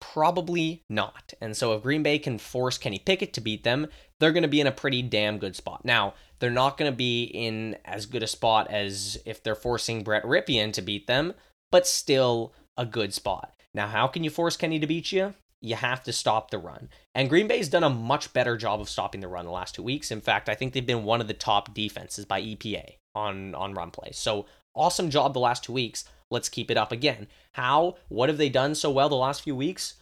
Probably 0.00 0.82
not. 0.88 1.34
And 1.40 1.56
so 1.56 1.72
if 1.72 1.82
Green 1.82 2.04
Bay 2.04 2.20
can 2.20 2.38
force 2.38 2.78
Kenny 2.78 3.00
Pickett 3.00 3.32
to 3.32 3.40
beat 3.40 3.64
them, 3.64 3.88
they're 4.20 4.32
going 4.32 4.42
to 4.42 4.48
be 4.48 4.60
in 4.60 4.68
a 4.68 4.72
pretty 4.72 5.02
damn 5.02 5.38
good 5.38 5.56
spot. 5.56 5.84
Now, 5.84 6.14
they're 6.38 6.50
not 6.50 6.78
going 6.78 6.90
to 6.90 6.96
be 6.96 7.24
in 7.24 7.76
as 7.84 8.06
good 8.06 8.22
a 8.22 8.28
spot 8.28 8.70
as 8.70 9.18
if 9.26 9.42
they're 9.42 9.56
forcing 9.56 10.04
Brett 10.04 10.22
Rypien 10.22 10.72
to 10.74 10.82
beat 10.82 11.08
them, 11.08 11.34
but 11.72 11.86
still 11.86 12.54
a 12.76 12.86
good 12.86 13.12
spot. 13.12 13.52
Now, 13.78 13.86
how 13.86 14.08
can 14.08 14.24
you 14.24 14.30
force 14.30 14.56
Kenny 14.56 14.80
to 14.80 14.88
beat 14.88 15.12
you? 15.12 15.34
You 15.60 15.76
have 15.76 16.02
to 16.02 16.12
stop 16.12 16.50
the 16.50 16.58
run. 16.58 16.88
And 17.14 17.28
Green 17.28 17.46
Bay's 17.46 17.68
done 17.68 17.84
a 17.84 17.88
much 17.88 18.32
better 18.32 18.56
job 18.56 18.80
of 18.80 18.88
stopping 18.88 19.20
the 19.20 19.28
run 19.28 19.44
the 19.44 19.52
last 19.52 19.76
two 19.76 19.84
weeks. 19.84 20.10
In 20.10 20.20
fact, 20.20 20.48
I 20.48 20.56
think 20.56 20.72
they've 20.72 20.84
been 20.84 21.04
one 21.04 21.20
of 21.20 21.28
the 21.28 21.32
top 21.32 21.74
defenses 21.74 22.24
by 22.24 22.42
EPA 22.42 22.94
on, 23.14 23.54
on 23.54 23.74
run 23.74 23.92
plays. 23.92 24.18
So 24.18 24.46
awesome 24.74 25.10
job 25.10 25.32
the 25.32 25.38
last 25.38 25.62
two 25.62 25.72
weeks. 25.72 26.06
Let's 26.28 26.48
keep 26.48 26.72
it 26.72 26.76
up 26.76 26.90
again. 26.90 27.28
How? 27.52 27.98
What 28.08 28.28
have 28.28 28.36
they 28.36 28.48
done 28.48 28.74
so 28.74 28.90
well 28.90 29.08
the 29.08 29.14
last 29.14 29.42
few 29.42 29.54
weeks? 29.54 29.94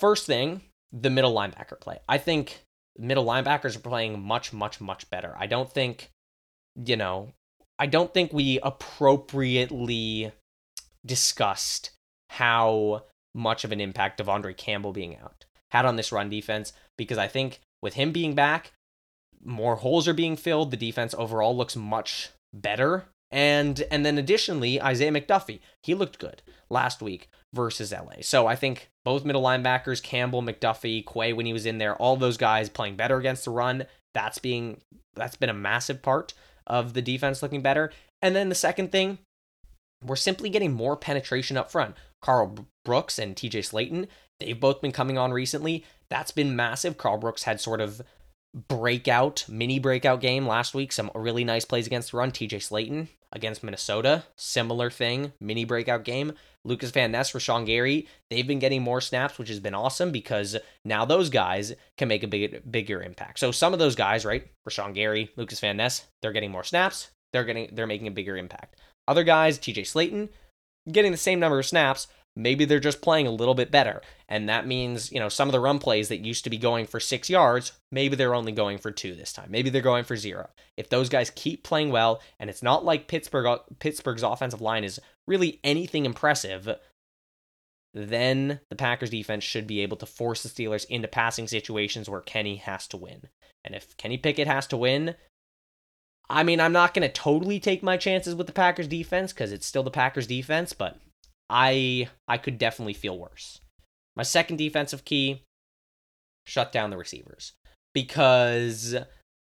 First 0.00 0.24
thing, 0.24 0.62
the 0.90 1.10
middle 1.10 1.34
linebacker 1.34 1.78
play. 1.78 1.98
I 2.08 2.16
think 2.16 2.62
middle 2.96 3.26
linebackers 3.26 3.76
are 3.76 3.80
playing 3.80 4.22
much, 4.22 4.54
much, 4.54 4.80
much 4.80 5.10
better. 5.10 5.34
I 5.38 5.46
don't 5.46 5.70
think, 5.70 6.10
you 6.74 6.96
know, 6.96 7.34
I 7.78 7.84
don't 7.84 8.14
think 8.14 8.32
we 8.32 8.60
appropriately 8.62 10.32
discussed 11.04 11.90
how 12.34 13.04
much 13.34 13.64
of 13.64 13.72
an 13.72 13.80
impact 13.80 14.20
De'Vondre 14.20 14.56
Campbell 14.56 14.92
being 14.92 15.16
out 15.18 15.44
had 15.70 15.84
on 15.84 15.96
this 15.96 16.12
run 16.12 16.30
defense 16.30 16.72
because 16.96 17.18
I 17.18 17.26
think 17.26 17.60
with 17.82 17.94
him 17.94 18.12
being 18.12 18.34
back, 18.34 18.72
more 19.44 19.76
holes 19.76 20.06
are 20.06 20.14
being 20.14 20.36
filled. 20.36 20.70
The 20.70 20.76
defense 20.76 21.14
overall 21.18 21.56
looks 21.56 21.76
much 21.76 22.30
better 22.52 23.06
and 23.34 23.82
and 23.90 24.06
then 24.06 24.16
additionally, 24.16 24.80
Isaiah 24.80 25.10
McDuffie, 25.10 25.58
he 25.82 25.92
looked 25.92 26.20
good 26.20 26.40
last 26.70 27.02
week 27.02 27.28
versus 27.52 27.90
LA. 27.90 28.22
So 28.22 28.46
I 28.46 28.54
think 28.54 28.90
both 29.04 29.24
middle 29.24 29.42
linebackers, 29.42 30.00
Campbell, 30.00 30.40
McDuffie, 30.40 31.04
Quay 31.04 31.32
when 31.32 31.44
he 31.44 31.52
was 31.52 31.66
in 31.66 31.78
there, 31.78 31.96
all 31.96 32.16
those 32.16 32.36
guys 32.36 32.68
playing 32.68 32.94
better 32.94 33.16
against 33.16 33.44
the 33.44 33.50
run 33.50 33.86
That's 34.14 34.38
being 34.38 34.80
that's 35.16 35.34
been 35.34 35.50
a 35.50 35.54
massive 35.54 36.00
part 36.00 36.32
of 36.68 36.94
the 36.94 37.02
defense 37.02 37.42
looking 37.42 37.60
better. 37.60 37.90
And 38.22 38.36
then 38.36 38.50
the 38.50 38.54
second 38.54 38.92
thing, 38.92 39.18
we're 40.04 40.16
simply 40.16 40.50
getting 40.50 40.72
more 40.72 40.96
penetration 40.96 41.56
up 41.56 41.70
front. 41.70 41.96
Karl 42.22 42.54
Brooks 42.84 43.18
and 43.18 43.36
TJ 43.36 43.60
Slaton, 43.60 44.08
they've 44.40 44.58
both 44.58 44.80
been 44.80 44.92
coming 44.92 45.18
on 45.18 45.32
recently. 45.32 45.84
That's 46.10 46.30
been 46.30 46.56
massive. 46.56 46.98
Karl 46.98 47.18
Brooks 47.18 47.44
had 47.44 47.60
sort 47.60 47.80
of 47.80 48.02
breakout, 48.68 49.44
mini 49.48 49.78
breakout 49.78 50.20
game 50.20 50.46
last 50.46 50.74
week. 50.74 50.92
Some 50.92 51.10
really 51.14 51.44
nice 51.44 51.64
plays 51.64 51.86
against 51.86 52.12
the 52.12 52.18
run. 52.18 52.30
TJ 52.30 52.58
Slaton 52.58 53.08
against 53.34 53.64
Minnesota, 53.64 54.24
similar 54.36 54.90
thing, 54.90 55.32
mini 55.40 55.64
breakout 55.64 56.04
game. 56.04 56.32
Lucas 56.64 56.92
Van 56.92 57.12
Ness, 57.12 57.32
Rashan 57.32 57.66
Gary, 57.66 58.08
they've 58.30 58.46
been 58.46 58.58
getting 58.58 58.80
more 58.80 59.00
snaps, 59.00 59.38
which 59.38 59.50
has 59.50 59.60
been 59.60 59.74
awesome 59.74 60.12
because 60.12 60.56
now 60.84 61.04
those 61.04 61.28
guys 61.28 61.74
can 61.98 62.08
make 62.08 62.22
a 62.22 62.28
big, 62.28 62.62
bigger 62.70 63.02
impact. 63.02 63.38
So 63.38 63.50
some 63.50 63.74
of 63.74 63.78
those 63.78 63.96
guys, 63.96 64.24
right, 64.24 64.46
Rashan 64.66 64.94
Gary, 64.94 65.30
Lucas 65.36 65.60
Van 65.60 65.76
Ness, 65.76 66.06
they're 66.22 66.32
getting 66.32 66.50
more 66.50 66.64
snaps. 66.64 67.10
They're 67.32 67.44
getting, 67.44 67.70
they're 67.72 67.86
making 67.86 68.06
a 68.06 68.12
bigger 68.12 68.36
impact. 68.36 68.76
Other 69.06 69.24
guys, 69.24 69.58
TJ 69.58 69.82
Slaton, 69.82 70.28
getting 70.90 71.12
the 71.12 71.18
same 71.18 71.40
number 71.40 71.58
of 71.58 71.66
snaps, 71.66 72.06
Maybe 72.36 72.64
they're 72.64 72.80
just 72.80 73.00
playing 73.00 73.26
a 73.26 73.32
little 73.32 73.54
bit 73.54 73.70
better. 73.70 74.02
And 74.28 74.48
that 74.48 74.66
means, 74.66 75.12
you 75.12 75.20
know, 75.20 75.28
some 75.28 75.48
of 75.48 75.52
the 75.52 75.60
run 75.60 75.78
plays 75.78 76.08
that 76.08 76.24
used 76.24 76.44
to 76.44 76.50
be 76.50 76.58
going 76.58 76.86
for 76.86 76.98
six 76.98 77.30
yards, 77.30 77.72
maybe 77.92 78.16
they're 78.16 78.34
only 78.34 78.52
going 78.52 78.78
for 78.78 78.90
two 78.90 79.14
this 79.14 79.32
time. 79.32 79.50
Maybe 79.50 79.70
they're 79.70 79.82
going 79.82 80.04
for 80.04 80.16
zero. 80.16 80.48
If 80.76 80.88
those 80.88 81.08
guys 81.08 81.30
keep 81.30 81.62
playing 81.62 81.90
well, 81.90 82.20
and 82.40 82.50
it's 82.50 82.62
not 82.62 82.84
like 82.84 83.06
Pittsburgh 83.06 83.60
Pittsburgh's 83.78 84.24
offensive 84.24 84.60
line 84.60 84.82
is 84.82 85.00
really 85.28 85.60
anything 85.62 86.04
impressive, 86.04 86.68
then 87.92 88.58
the 88.68 88.76
Packers 88.76 89.10
defense 89.10 89.44
should 89.44 89.68
be 89.68 89.80
able 89.80 89.96
to 89.98 90.06
force 90.06 90.42
the 90.42 90.48
Steelers 90.48 90.86
into 90.86 91.06
passing 91.06 91.46
situations 91.46 92.10
where 92.10 92.20
Kenny 92.20 92.56
has 92.56 92.88
to 92.88 92.96
win. 92.96 93.28
And 93.64 93.76
if 93.76 93.96
Kenny 93.96 94.18
Pickett 94.18 94.48
has 94.48 94.66
to 94.68 94.76
win, 94.76 95.14
I 96.30 96.42
mean, 96.42 96.60
I'm 96.60 96.72
not 96.72 96.94
going 96.94 97.06
to 97.06 97.12
totally 97.12 97.60
take 97.60 97.82
my 97.82 97.96
chances 97.96 98.34
with 98.34 98.46
the 98.46 98.52
Packers 98.52 98.88
defense 98.88 99.32
because 99.32 99.52
it's 99.52 99.66
still 99.66 99.82
the 99.82 99.90
Packers 99.90 100.26
defense, 100.26 100.72
but 100.72 100.98
I 101.50 102.08
I 102.26 102.38
could 102.38 102.58
definitely 102.58 102.94
feel 102.94 103.18
worse. 103.18 103.60
My 104.16 104.22
second 104.22 104.56
defensive 104.56 105.04
key, 105.04 105.42
shut 106.46 106.72
down 106.72 106.90
the 106.90 106.96
receivers. 106.96 107.52
Because 107.92 108.96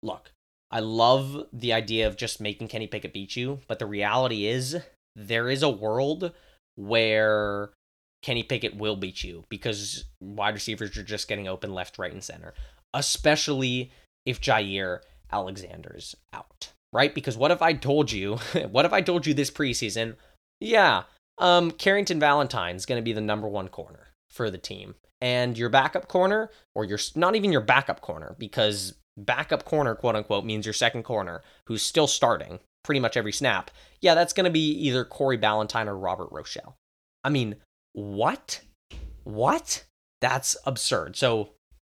look, 0.03 0.33
I 0.71 0.81
love 0.81 1.47
the 1.53 1.73
idea 1.73 2.07
of 2.07 2.17
just 2.17 2.41
making 2.41 2.69
Kenny 2.69 2.87
Pickett 2.87 3.13
beat 3.13 3.37
you, 3.37 3.61
but 3.69 3.79
the 3.79 3.87
reality 3.87 4.47
is 4.47 4.77
there 5.15 5.49
is 5.49 5.63
a 5.63 5.71
world 5.71 6.33
where 6.77 7.71
Kenny 8.23 8.43
Pickett 8.43 8.77
will 8.77 8.97
beat 8.97 9.23
you 9.23 9.45
because 9.49 10.05
wide 10.21 10.55
receivers 10.55 10.97
are 10.97 11.05
just 11.05 11.29
getting 11.29 11.47
open 11.47 11.75
left, 11.75 11.99
right, 11.99 12.13
and 12.13 12.25
center. 12.25 12.55
Especially 12.93 13.93
if 14.27 14.41
Jaire 14.41 15.01
Alexander's 15.33 16.15
out. 16.33 16.73
Right? 16.93 17.15
Because 17.15 17.37
what 17.37 17.51
if 17.51 17.61
I 17.63 17.73
told 17.73 18.13
you, 18.13 18.37
what 18.71 18.85
if 18.85 18.93
I 18.93 19.01
told 19.01 19.27
you 19.27 19.35
this 19.35 19.51
preseason, 19.51 20.17
yeah, 20.61 21.05
um, 21.39 21.71
Carrington 21.73 22.21
Valentine's 22.21 22.87
going 22.87 23.01
to 23.01 23.05
be 23.05 23.13
the 23.13 23.21
number 23.21 23.49
one 23.49 23.69
corner 23.69 24.13
for 24.31 24.51
the 24.51 24.59
team. 24.59 24.95
And 25.21 25.57
your 25.57 25.69
backup 25.69 26.09
corner, 26.09 26.51
or 26.75 26.85
your 26.85 26.99
not 27.15 27.35
even 27.35 27.53
your 27.53 27.61
backup 27.61 28.01
corner, 28.01 28.37
because 28.39 28.95
backup 29.17 29.65
corner, 29.65 29.95
quote 29.95 30.17
unquote, 30.17 30.45
means 30.45 30.67
your 30.67 30.73
second 30.73 31.05
corner, 31.05 31.43
who's 31.67 31.83
still 31.83 32.07
starting 32.07 32.61
pretty 32.83 33.01
much 33.01 33.17
every 33.17 33.33
snap. 33.33 33.71
Yeah, 34.01 34.15
that's 34.15 34.33
going 34.33 34.45
to 34.45 34.51
be 34.51 34.71
either 34.71 35.05
Corey 35.05 35.39
Ballentine 35.39 35.87
or 35.87 35.97
Robert 35.97 36.31
Rochell. 36.31 36.75
I 37.25 37.31
mean, 37.31 37.57
what? 37.93 38.61
What? 39.25 39.85
That's 40.21 40.57
absurd. 40.67 41.17
So 41.17 41.51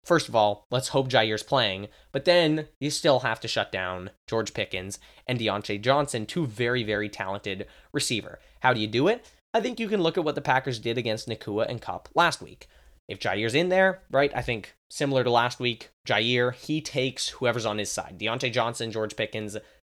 First 0.09 0.27
of 0.27 0.35
all, 0.35 0.65
let's 0.71 0.87
hope 0.87 1.07
Jaire's 1.07 1.43
playing, 1.43 1.87
but 2.11 2.25
then 2.25 2.65
you 2.79 2.89
still 2.89 3.19
have 3.19 3.39
to 3.41 3.47
shut 3.47 3.71
down 3.71 4.09
George 4.27 4.55
Pickens 4.55 4.97
and 5.27 5.39
Diontae 5.39 5.79
Johnson, 5.79 6.25
two 6.25 6.47
very, 6.47 6.81
very 6.81 7.09
talented 7.09 7.67
receiver. 7.93 8.39
How 8.61 8.73
do 8.73 8.79
you 8.79 8.87
do 8.87 9.07
it? 9.07 9.31
I 9.53 9.61
think 9.61 9.79
you 9.79 9.87
can 9.87 10.01
look 10.01 10.17
at 10.17 10.23
what 10.23 10.33
the 10.33 10.41
Packers 10.41 10.79
did 10.79 10.97
against 10.97 11.29
Nacua 11.29 11.69
and 11.69 11.79
Kupp 11.79 12.09
last 12.15 12.41
week. 12.41 12.67
If 13.07 13.19
Jaire's 13.19 13.53
in 13.53 13.69
there, 13.69 14.01
right, 14.09 14.31
I 14.35 14.41
think 14.41 14.73
similar 14.89 15.23
to 15.23 15.29
last 15.29 15.59
week, 15.59 15.91
Jaire, 16.07 16.55
he 16.55 16.81
takes 16.81 17.29
whoever's 17.29 17.67
on 17.67 17.77
his 17.77 17.91
side. 17.91 18.17
Diontae 18.17 18.51
Johnson, 18.51 18.91
George 18.91 19.15
Pickens. 19.15 19.57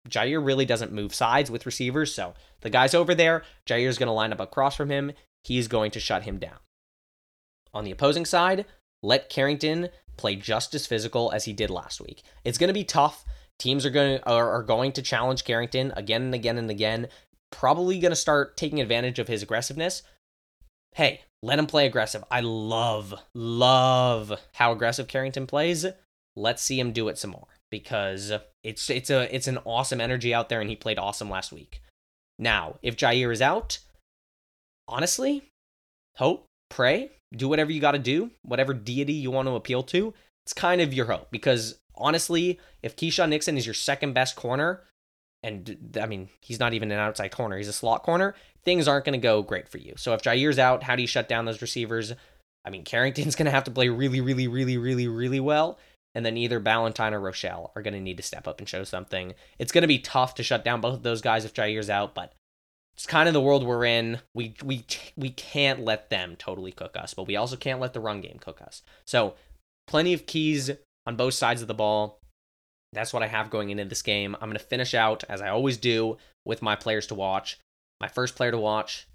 Jaire 0.08 0.44
really 0.44 0.64
doesn't 0.64 0.90
move 0.90 1.14
sides 1.14 1.52
with 1.52 1.66
receivers, 1.66 2.12
so 2.12 2.34
the 2.62 2.70
guy's 2.70 2.94
over 2.94 3.14
there. 3.14 3.44
Jaire's 3.64 3.96
going 3.96 4.08
to 4.08 4.12
line 4.12 4.32
up 4.32 4.40
across 4.40 4.74
from 4.74 4.90
him. 4.90 5.12
He's 5.44 5.68
going 5.68 5.92
to 5.92 6.00
shut 6.00 6.24
him 6.24 6.38
down. 6.38 6.58
On 7.72 7.84
the 7.84 7.92
opposing 7.92 8.26
side, 8.26 8.66
let 9.02 9.28
Carrington 9.28 9.88
play 10.16 10.36
just 10.36 10.74
as 10.74 10.86
physical 10.86 11.32
as 11.32 11.44
he 11.44 11.52
did 11.52 11.70
last 11.70 12.00
week. 12.00 12.22
It's 12.44 12.58
going 12.58 12.68
to 12.68 12.74
be 12.74 12.84
tough. 12.84 13.24
Teams 13.58 13.84
are 13.84 13.90
going 13.90 14.18
to, 14.18 14.28
are, 14.28 14.50
are 14.50 14.62
going 14.62 14.92
to 14.92 15.02
challenge 15.02 15.44
Carrington 15.44 15.92
again 15.96 16.22
and 16.22 16.34
again 16.34 16.58
and 16.58 16.70
again. 16.70 17.08
Probably 17.50 17.98
going 17.98 18.12
to 18.12 18.16
start 18.16 18.56
taking 18.56 18.80
advantage 18.80 19.18
of 19.18 19.28
his 19.28 19.42
aggressiveness. 19.42 20.02
Hey, 20.94 21.22
let 21.42 21.58
him 21.58 21.66
play 21.66 21.86
aggressive. 21.86 22.24
I 22.30 22.40
love, 22.40 23.14
love 23.34 24.38
how 24.54 24.72
aggressive 24.72 25.08
Carrington 25.08 25.46
plays. 25.46 25.86
Let's 26.36 26.62
see 26.62 26.78
him 26.78 26.92
do 26.92 27.08
it 27.08 27.18
some 27.18 27.30
more 27.32 27.48
because 27.70 28.32
it's 28.62 28.88
it's 28.88 29.10
a 29.10 29.34
it's 29.34 29.48
an 29.48 29.58
awesome 29.64 30.00
energy 30.00 30.32
out 30.32 30.48
there, 30.48 30.60
and 30.60 30.70
he 30.70 30.76
played 30.76 30.98
awesome 30.98 31.28
last 31.28 31.52
week. 31.52 31.82
Now, 32.38 32.76
if 32.82 32.96
Jaire 32.96 33.32
is 33.32 33.42
out, 33.42 33.78
honestly, 34.88 35.48
hope, 36.16 36.46
pray 36.70 37.10
do 37.34 37.48
whatever 37.48 37.70
you 37.70 37.80
got 37.80 37.92
to 37.92 37.98
do, 37.98 38.30
whatever 38.42 38.74
deity 38.74 39.12
you 39.12 39.30
want 39.30 39.48
to 39.48 39.54
appeal 39.54 39.82
to. 39.84 40.14
It's 40.44 40.52
kind 40.52 40.80
of 40.80 40.92
your 40.92 41.06
hope 41.06 41.30
because 41.30 41.78
honestly, 41.94 42.58
if 42.82 42.96
Keisean 42.96 43.28
Nixon 43.28 43.56
is 43.56 43.66
your 43.66 43.74
second 43.74 44.14
best 44.14 44.36
corner, 44.36 44.82
and 45.42 45.98
I 46.00 46.06
mean, 46.06 46.28
he's 46.40 46.60
not 46.60 46.74
even 46.74 46.90
an 46.90 46.98
outside 46.98 47.30
corner, 47.30 47.56
he's 47.56 47.68
a 47.68 47.72
slot 47.72 48.02
corner, 48.02 48.34
things 48.64 48.88
aren't 48.88 49.04
going 49.04 49.18
to 49.18 49.22
go 49.22 49.42
great 49.42 49.68
for 49.68 49.78
you. 49.78 49.94
So 49.96 50.12
if 50.14 50.22
Jaire's 50.22 50.58
out, 50.58 50.82
how 50.82 50.96
do 50.96 51.02
you 51.02 51.08
shut 51.08 51.28
down 51.28 51.44
those 51.44 51.62
receivers? 51.62 52.12
I 52.64 52.70
mean, 52.70 52.84
Carrington's 52.84 53.34
going 53.36 53.46
to 53.46 53.52
have 53.52 53.64
to 53.64 53.70
play 53.70 53.88
really, 53.88 54.20
really, 54.20 54.48
really, 54.48 54.76
really, 54.76 55.08
really 55.08 55.40
well. 55.40 55.78
And 56.14 56.26
then 56.26 56.36
either 56.36 56.60
Ballentine 56.60 57.12
or 57.12 57.20
Rochell 57.20 57.70
are 57.76 57.82
going 57.82 57.94
to 57.94 58.00
need 58.00 58.16
to 58.16 58.22
step 58.22 58.48
up 58.48 58.58
and 58.58 58.68
show 58.68 58.82
something. 58.82 59.34
It's 59.60 59.70
going 59.70 59.82
to 59.82 59.88
be 59.88 60.00
tough 60.00 60.34
to 60.34 60.42
shut 60.42 60.64
down 60.64 60.80
both 60.80 60.94
of 60.94 61.02
those 61.04 61.20
guys 61.20 61.44
if 61.44 61.54
Jaire's 61.54 61.88
out, 61.88 62.14
but 62.16 62.32
it's 62.94 63.06
kind 63.06 63.28
of 63.28 63.32
the 63.32 63.40
world 63.40 63.64
we're 63.64 63.84
in. 63.84 64.20
We 64.34 64.54
we 64.62 64.84
we 65.16 65.30
can't 65.30 65.80
let 65.80 66.10
them 66.10 66.36
totally 66.36 66.72
cook 66.72 66.96
us, 66.96 67.14
but 67.14 67.26
we 67.26 67.36
also 67.36 67.56
can't 67.56 67.80
let 67.80 67.92
the 67.92 68.00
run 68.00 68.20
game 68.20 68.38
cook 68.40 68.60
us. 68.60 68.82
So, 69.06 69.34
plenty 69.86 70.12
of 70.12 70.26
keys 70.26 70.70
on 71.06 71.16
both 71.16 71.34
sides 71.34 71.62
of 71.62 71.68
the 71.68 71.74
ball. 71.74 72.18
That's 72.92 73.12
what 73.12 73.22
I 73.22 73.28
have 73.28 73.50
going 73.50 73.70
into 73.70 73.84
this 73.84 74.02
game. 74.02 74.34
I'm 74.34 74.48
going 74.48 74.58
to 74.58 74.64
finish 74.64 74.94
out 74.94 75.24
as 75.28 75.40
I 75.40 75.48
always 75.48 75.76
do 75.76 76.18
with 76.44 76.60
my 76.60 76.74
players 76.76 77.06
to 77.08 77.14
watch. 77.14 77.58
My 78.00 78.08
first 78.08 78.34
player 78.34 78.50
to 78.50 78.58
watch, 78.58 79.06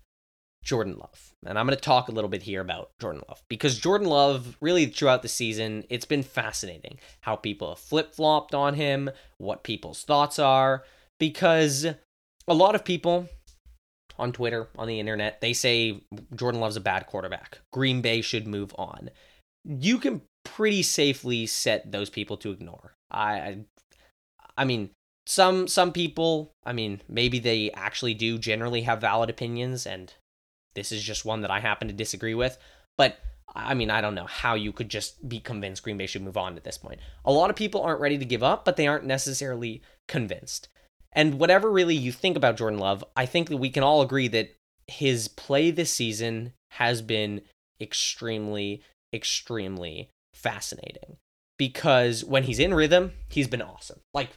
Jordan 0.65 0.97
Love. 0.97 1.33
And 1.45 1.57
I'm 1.57 1.65
going 1.67 1.77
to 1.77 1.81
talk 1.81 2.07
a 2.07 2.11
little 2.11 2.29
bit 2.29 2.43
here 2.43 2.61
about 2.61 2.89
Jordan 2.99 3.21
Love 3.29 3.43
because 3.49 3.79
Jordan 3.79 4.07
Love, 4.07 4.57
really 4.59 4.87
throughout 4.87 5.21
the 5.21 5.27
season, 5.27 5.85
it's 5.89 6.05
been 6.05 6.23
fascinating 6.23 6.99
how 7.21 7.35
people 7.35 7.69
have 7.69 7.79
flip 7.79 8.13
flopped 8.13 8.53
on 8.53 8.73
him, 8.73 9.09
what 9.37 9.63
people's 9.63 10.03
thoughts 10.03 10.39
are, 10.39 10.83
because 11.19 11.85
a 12.47 12.53
lot 12.53 12.75
of 12.75 12.83
people 12.83 13.29
on 14.17 14.31
Twitter, 14.31 14.69
on 14.77 14.87
the 14.87 14.99
internet, 14.99 15.41
they 15.41 15.53
say 15.53 16.01
Jordan 16.35 16.61
Love's 16.61 16.77
a 16.77 16.81
bad 16.81 17.07
quarterback. 17.07 17.59
Green 17.71 18.01
Bay 18.01 18.21
should 18.21 18.47
move 18.47 18.73
on. 18.77 19.09
You 19.63 19.97
can 19.97 20.21
pretty 20.43 20.83
safely 20.83 21.45
set 21.45 21.91
those 21.91 22.09
people 22.09 22.37
to 22.37 22.51
ignore. 22.51 22.93
I, 23.11 23.33
I, 23.33 23.57
I 24.57 24.65
mean, 24.65 24.91
some 25.25 25.67
some 25.67 25.91
people, 25.91 26.51
I 26.65 26.73
mean, 26.73 27.01
maybe 27.09 27.39
they 27.39 27.71
actually 27.71 28.13
do 28.13 28.37
generally 28.37 28.81
have 28.81 29.01
valid 29.01 29.29
opinions, 29.29 29.85
and 29.85 30.13
this 30.75 30.91
is 30.91 31.03
just 31.03 31.25
one 31.25 31.41
that 31.41 31.51
I 31.51 31.59
happen 31.59 31.87
to 31.87 31.93
disagree 31.93 32.35
with. 32.35 32.57
But 32.97 33.17
I 33.55 33.73
mean, 33.73 33.89
I 33.89 34.01
don't 34.01 34.15
know 34.15 34.25
how 34.27 34.53
you 34.55 34.71
could 34.71 34.89
just 34.89 35.27
be 35.27 35.39
convinced 35.39 35.83
Green 35.83 35.97
Bay 35.97 36.07
should 36.07 36.21
move 36.21 36.37
on 36.37 36.57
at 36.57 36.63
this 36.63 36.77
point. 36.77 36.99
A 37.23 37.31
lot 37.31 37.49
of 37.49 37.55
people 37.55 37.81
aren't 37.81 38.01
ready 38.01 38.17
to 38.17 38.25
give 38.25 38.43
up, 38.43 38.65
but 38.65 38.75
they 38.75 38.87
aren't 38.87 39.05
necessarily 39.05 39.81
convinced. 40.07 40.67
And 41.15 41.39
whatever 41.39 41.71
really 41.71 41.95
you 41.95 42.11
think 42.11 42.35
about 42.35 42.57
Jordan 42.57 42.79
Love, 42.79 43.03
I 43.15 43.25
think 43.25 43.49
that 43.49 43.57
we 43.57 43.69
can 43.69 43.83
all 43.83 44.01
agree 44.01 44.27
that 44.27 44.53
his 44.87 45.27
play 45.29 45.71
this 45.71 45.91
season 45.91 46.53
has 46.71 47.01
been 47.01 47.41
extremely, 47.79 48.83
extremely 49.13 50.09
fascinating. 50.33 51.17
Because 51.57 52.25
when 52.25 52.43
he's 52.43 52.59
in 52.59 52.73
rhythm, 52.73 53.13
he's 53.29 53.47
been 53.47 53.61
awesome. 53.61 54.01
Like, 54.13 54.31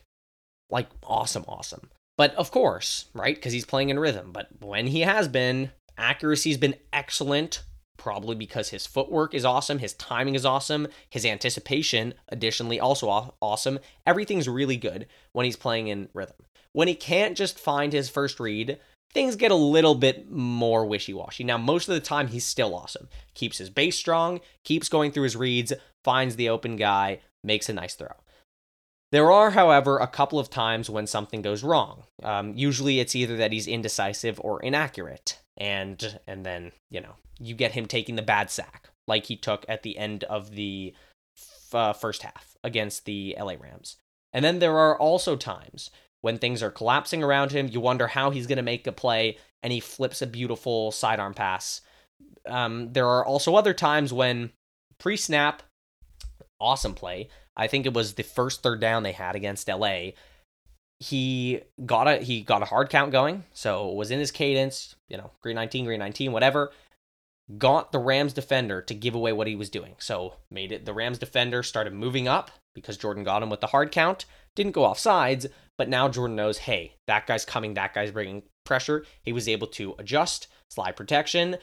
like 0.70 0.88
awesome, 1.02 1.44
awesome. 1.48 1.90
But 2.16 2.34
of 2.36 2.52
course, 2.52 3.06
right? 3.12 3.34
Because 3.34 3.52
he's 3.52 3.66
playing 3.66 3.90
in 3.90 3.98
rhythm. 3.98 4.30
But 4.32 4.48
when 4.60 4.86
he 4.86 5.00
has 5.00 5.26
been, 5.26 5.72
accuracy's 5.96 6.58
been 6.58 6.76
excellent 6.92 7.62
probably 7.96 8.36
because 8.36 8.70
his 8.70 8.86
footwork 8.86 9.34
is 9.34 9.44
awesome, 9.44 9.80
his 9.80 9.92
timing 9.94 10.36
is 10.36 10.46
awesome, 10.46 10.86
his 11.10 11.26
anticipation, 11.26 12.14
additionally, 12.28 12.80
also 12.80 13.34
awesome. 13.42 13.80
Everything's 14.06 14.48
really 14.48 14.76
good 14.76 15.06
when 15.32 15.44
he's 15.44 15.56
playing 15.56 15.88
in 15.88 16.08
rhythm. 16.14 16.36
When 16.72 16.88
he 16.88 16.94
can't 16.94 17.36
just 17.36 17.58
find 17.58 17.92
his 17.92 18.08
first 18.08 18.38
read, 18.40 18.78
things 19.12 19.36
get 19.36 19.50
a 19.50 19.56
little 19.56 19.94
bit 19.94 20.30
more 20.30 20.84
wishy 20.84 21.14
washy. 21.14 21.44
Now, 21.44 21.58
most 21.58 21.88
of 21.88 21.94
the 21.94 22.00
time, 22.00 22.28
he's 22.28 22.46
still 22.46 22.74
awesome. 22.74 23.08
Keeps 23.34 23.58
his 23.58 23.70
base 23.70 23.96
strong, 23.96 24.40
keeps 24.64 24.88
going 24.88 25.12
through 25.12 25.24
his 25.24 25.36
reads, 25.36 25.72
finds 26.04 26.36
the 26.36 26.48
open 26.48 26.76
guy, 26.76 27.20
makes 27.42 27.68
a 27.68 27.72
nice 27.72 27.94
throw. 27.94 28.14
There 29.10 29.32
are, 29.32 29.52
however, 29.52 29.98
a 29.98 30.06
couple 30.06 30.38
of 30.38 30.50
times 30.50 30.90
when 30.90 31.06
something 31.06 31.40
goes 31.40 31.62
wrong. 31.62 32.04
Um, 32.22 32.52
usually, 32.56 33.00
it's 33.00 33.16
either 33.16 33.36
that 33.38 33.52
he's 33.52 33.66
indecisive 33.66 34.38
or 34.44 34.60
inaccurate, 34.62 35.38
and 35.56 36.20
and 36.26 36.44
then 36.44 36.72
you 36.90 37.00
know 37.00 37.14
you 37.38 37.54
get 37.54 37.72
him 37.72 37.86
taking 37.86 38.16
the 38.16 38.22
bad 38.22 38.50
sack, 38.50 38.90
like 39.06 39.26
he 39.26 39.36
took 39.36 39.64
at 39.66 39.82
the 39.82 39.96
end 39.96 40.24
of 40.24 40.50
the 40.50 40.94
f- 41.36 41.74
uh, 41.74 41.92
first 41.94 42.22
half 42.22 42.56
against 42.62 43.06
the 43.06 43.34
LA 43.38 43.54
Rams. 43.58 43.96
And 44.34 44.44
then 44.44 44.58
there 44.58 44.76
are 44.76 44.98
also 44.98 45.36
times 45.36 45.90
when 46.20 46.38
things 46.38 46.62
are 46.62 46.70
collapsing 46.70 47.22
around 47.22 47.52
him. 47.52 47.68
You 47.68 47.80
wonder 47.80 48.06
how 48.06 48.30
he's 48.30 48.46
going 48.46 48.56
to 48.56 48.62
make 48.62 48.86
a 48.86 48.92
play, 48.92 49.38
and 49.62 49.72
he 49.72 49.80
flips 49.80 50.22
a 50.22 50.26
beautiful 50.26 50.92
sidearm 50.92 51.34
pass. 51.34 51.80
Um, 52.46 52.92
there 52.92 53.06
are 53.06 53.24
also 53.24 53.54
other 53.54 53.74
times 53.74 54.12
when 54.12 54.50
pre 54.98 55.16
snap, 55.16 55.62
awesome 56.60 56.94
play. 56.94 57.28
I 57.56 57.66
think 57.66 57.86
it 57.86 57.94
was 57.94 58.14
the 58.14 58.22
first 58.22 58.62
third 58.62 58.80
down 58.80 59.02
they 59.02 59.12
had 59.12 59.34
against 59.34 59.68
LA. 59.68 60.10
He 61.00 61.60
got 61.84 62.08
a 62.08 62.16
he 62.18 62.42
got 62.42 62.62
a 62.62 62.66
hard 62.66 62.90
count 62.90 63.12
going, 63.12 63.44
so 63.52 63.90
it 63.90 63.96
was 63.96 64.10
in 64.10 64.18
his 64.18 64.30
cadence, 64.30 64.96
you 65.08 65.16
know, 65.16 65.30
green 65.42 65.56
19, 65.56 65.84
green 65.84 66.00
19, 66.00 66.32
whatever. 66.32 66.72
Got 67.56 67.92
the 67.92 67.98
Rams 67.98 68.32
defender 68.32 68.82
to 68.82 68.94
give 68.94 69.14
away 69.14 69.32
what 69.32 69.46
he 69.46 69.56
was 69.56 69.70
doing. 69.70 69.94
So 69.98 70.34
made 70.50 70.72
it 70.72 70.84
the 70.84 70.92
Rams 70.92 71.18
defender 71.18 71.62
started 71.62 71.94
moving 71.94 72.28
up 72.28 72.50
because 72.74 72.96
Jordan 72.96 73.24
got 73.24 73.42
him 73.42 73.50
with 73.50 73.60
the 73.60 73.68
hard 73.68 73.92
count. 73.92 74.24
Didn't 74.58 74.72
go 74.72 74.84
off 74.84 74.98
sides, 74.98 75.46
but 75.76 75.88
now 75.88 76.08
Jordan 76.08 76.34
knows, 76.34 76.58
hey, 76.58 76.96
that 77.06 77.28
guy's 77.28 77.44
coming, 77.44 77.74
that 77.74 77.94
guy's 77.94 78.10
bringing 78.10 78.42
pressure. 78.66 79.04
He 79.22 79.32
was 79.32 79.46
able 79.46 79.68
to 79.68 79.94
adjust, 80.00 80.48
slide 80.68 80.96
protection, 80.96 81.58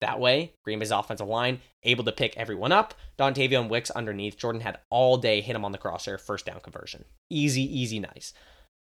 that 0.00 0.18
way, 0.18 0.54
Green 0.64 0.78
Bay's 0.78 0.90
offensive 0.90 1.28
line 1.28 1.60
able 1.82 2.04
to 2.04 2.12
pick 2.12 2.34
everyone 2.38 2.72
up. 2.72 2.94
Dontayvion 3.18 3.68
Wicks 3.68 3.90
underneath. 3.90 4.38
Jordan 4.38 4.62
had 4.62 4.78
all 4.88 5.18
day 5.18 5.42
hit 5.42 5.56
him 5.56 5.64
on 5.64 5.72
the 5.72 5.78
crosshair, 5.78 6.18
first 6.18 6.46
down 6.46 6.60
conversion. 6.60 7.04
Easy, 7.28 7.62
easy, 7.62 7.98
nice. 7.98 8.32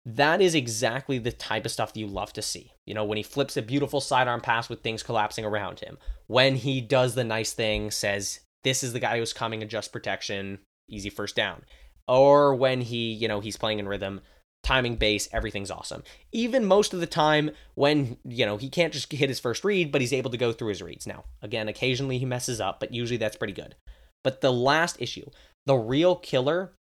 That 0.05 0.41
is 0.41 0.53
exactly 0.53 1.17
the 1.17 1.31
type 1.31 1.65
of 1.65 1.71
stuff 1.71 1.93
that 1.93 1.99
you 1.99 2.05
love 2.05 2.31
to 2.33 2.43
see. 2.43 2.71
You 2.85 2.93
know, 2.93 3.03
when 3.03 3.17
he 3.17 3.23
flips 3.23 3.57
a 3.57 3.63
beautiful 3.63 3.99
sidearm 3.99 4.41
pass 4.41 4.69
with 4.69 4.83
things 4.83 5.01
collapsing 5.01 5.45
around 5.45 5.79
him. 5.79 5.97
When 6.27 6.55
he 6.55 6.79
does 6.79 7.15
the 7.15 7.23
nice 7.23 7.53
thing, 7.53 7.89
says, 7.89 8.41
This 8.63 8.83
is 8.83 8.93
the 8.93 8.99
guy 8.99 9.17
who's 9.17 9.33
coming, 9.33 9.63
adjust 9.63 9.91
protection, 9.91 10.59
easy 10.87 11.09
first 11.09 11.35
down. 11.35 11.63
Or 12.07 12.55
when 12.55 12.81
he, 12.81 13.13
you 13.13 13.27
know, 13.27 13.39
he's 13.39 13.57
playing 13.57 13.79
in 13.79 13.87
rhythm, 13.87 14.21
timing 14.63 14.95
base, 14.95 15.29
everything's 15.31 15.71
awesome. 15.71 16.03
Even 16.31 16.65
most 16.65 16.93
of 16.93 16.99
the 16.99 17.07
time 17.07 17.51
when, 17.75 18.17
you 18.23 18.45
know, 18.45 18.57
he 18.57 18.69
can't 18.69 18.93
just 18.93 19.11
hit 19.11 19.29
his 19.29 19.39
first 19.39 19.63
read, 19.63 19.91
but 19.91 20.01
he's 20.01 20.13
able 20.13 20.31
to 20.31 20.37
go 20.37 20.51
through 20.51 20.69
his 20.69 20.81
reads. 20.81 21.07
Now, 21.07 21.25
again, 21.41 21.67
occasionally 21.67 22.17
he 22.17 22.25
messes 22.25 22.59
up, 22.59 22.79
but 22.79 22.93
usually 22.93 23.17
that's 23.17 23.37
pretty 23.37 23.53
good. 23.53 23.75
But 24.23 24.41
the 24.41 24.51
last 24.51 24.97
issue, 24.99 25.29
the 25.65 25.75
real 25.75 26.15
killer 26.15 26.73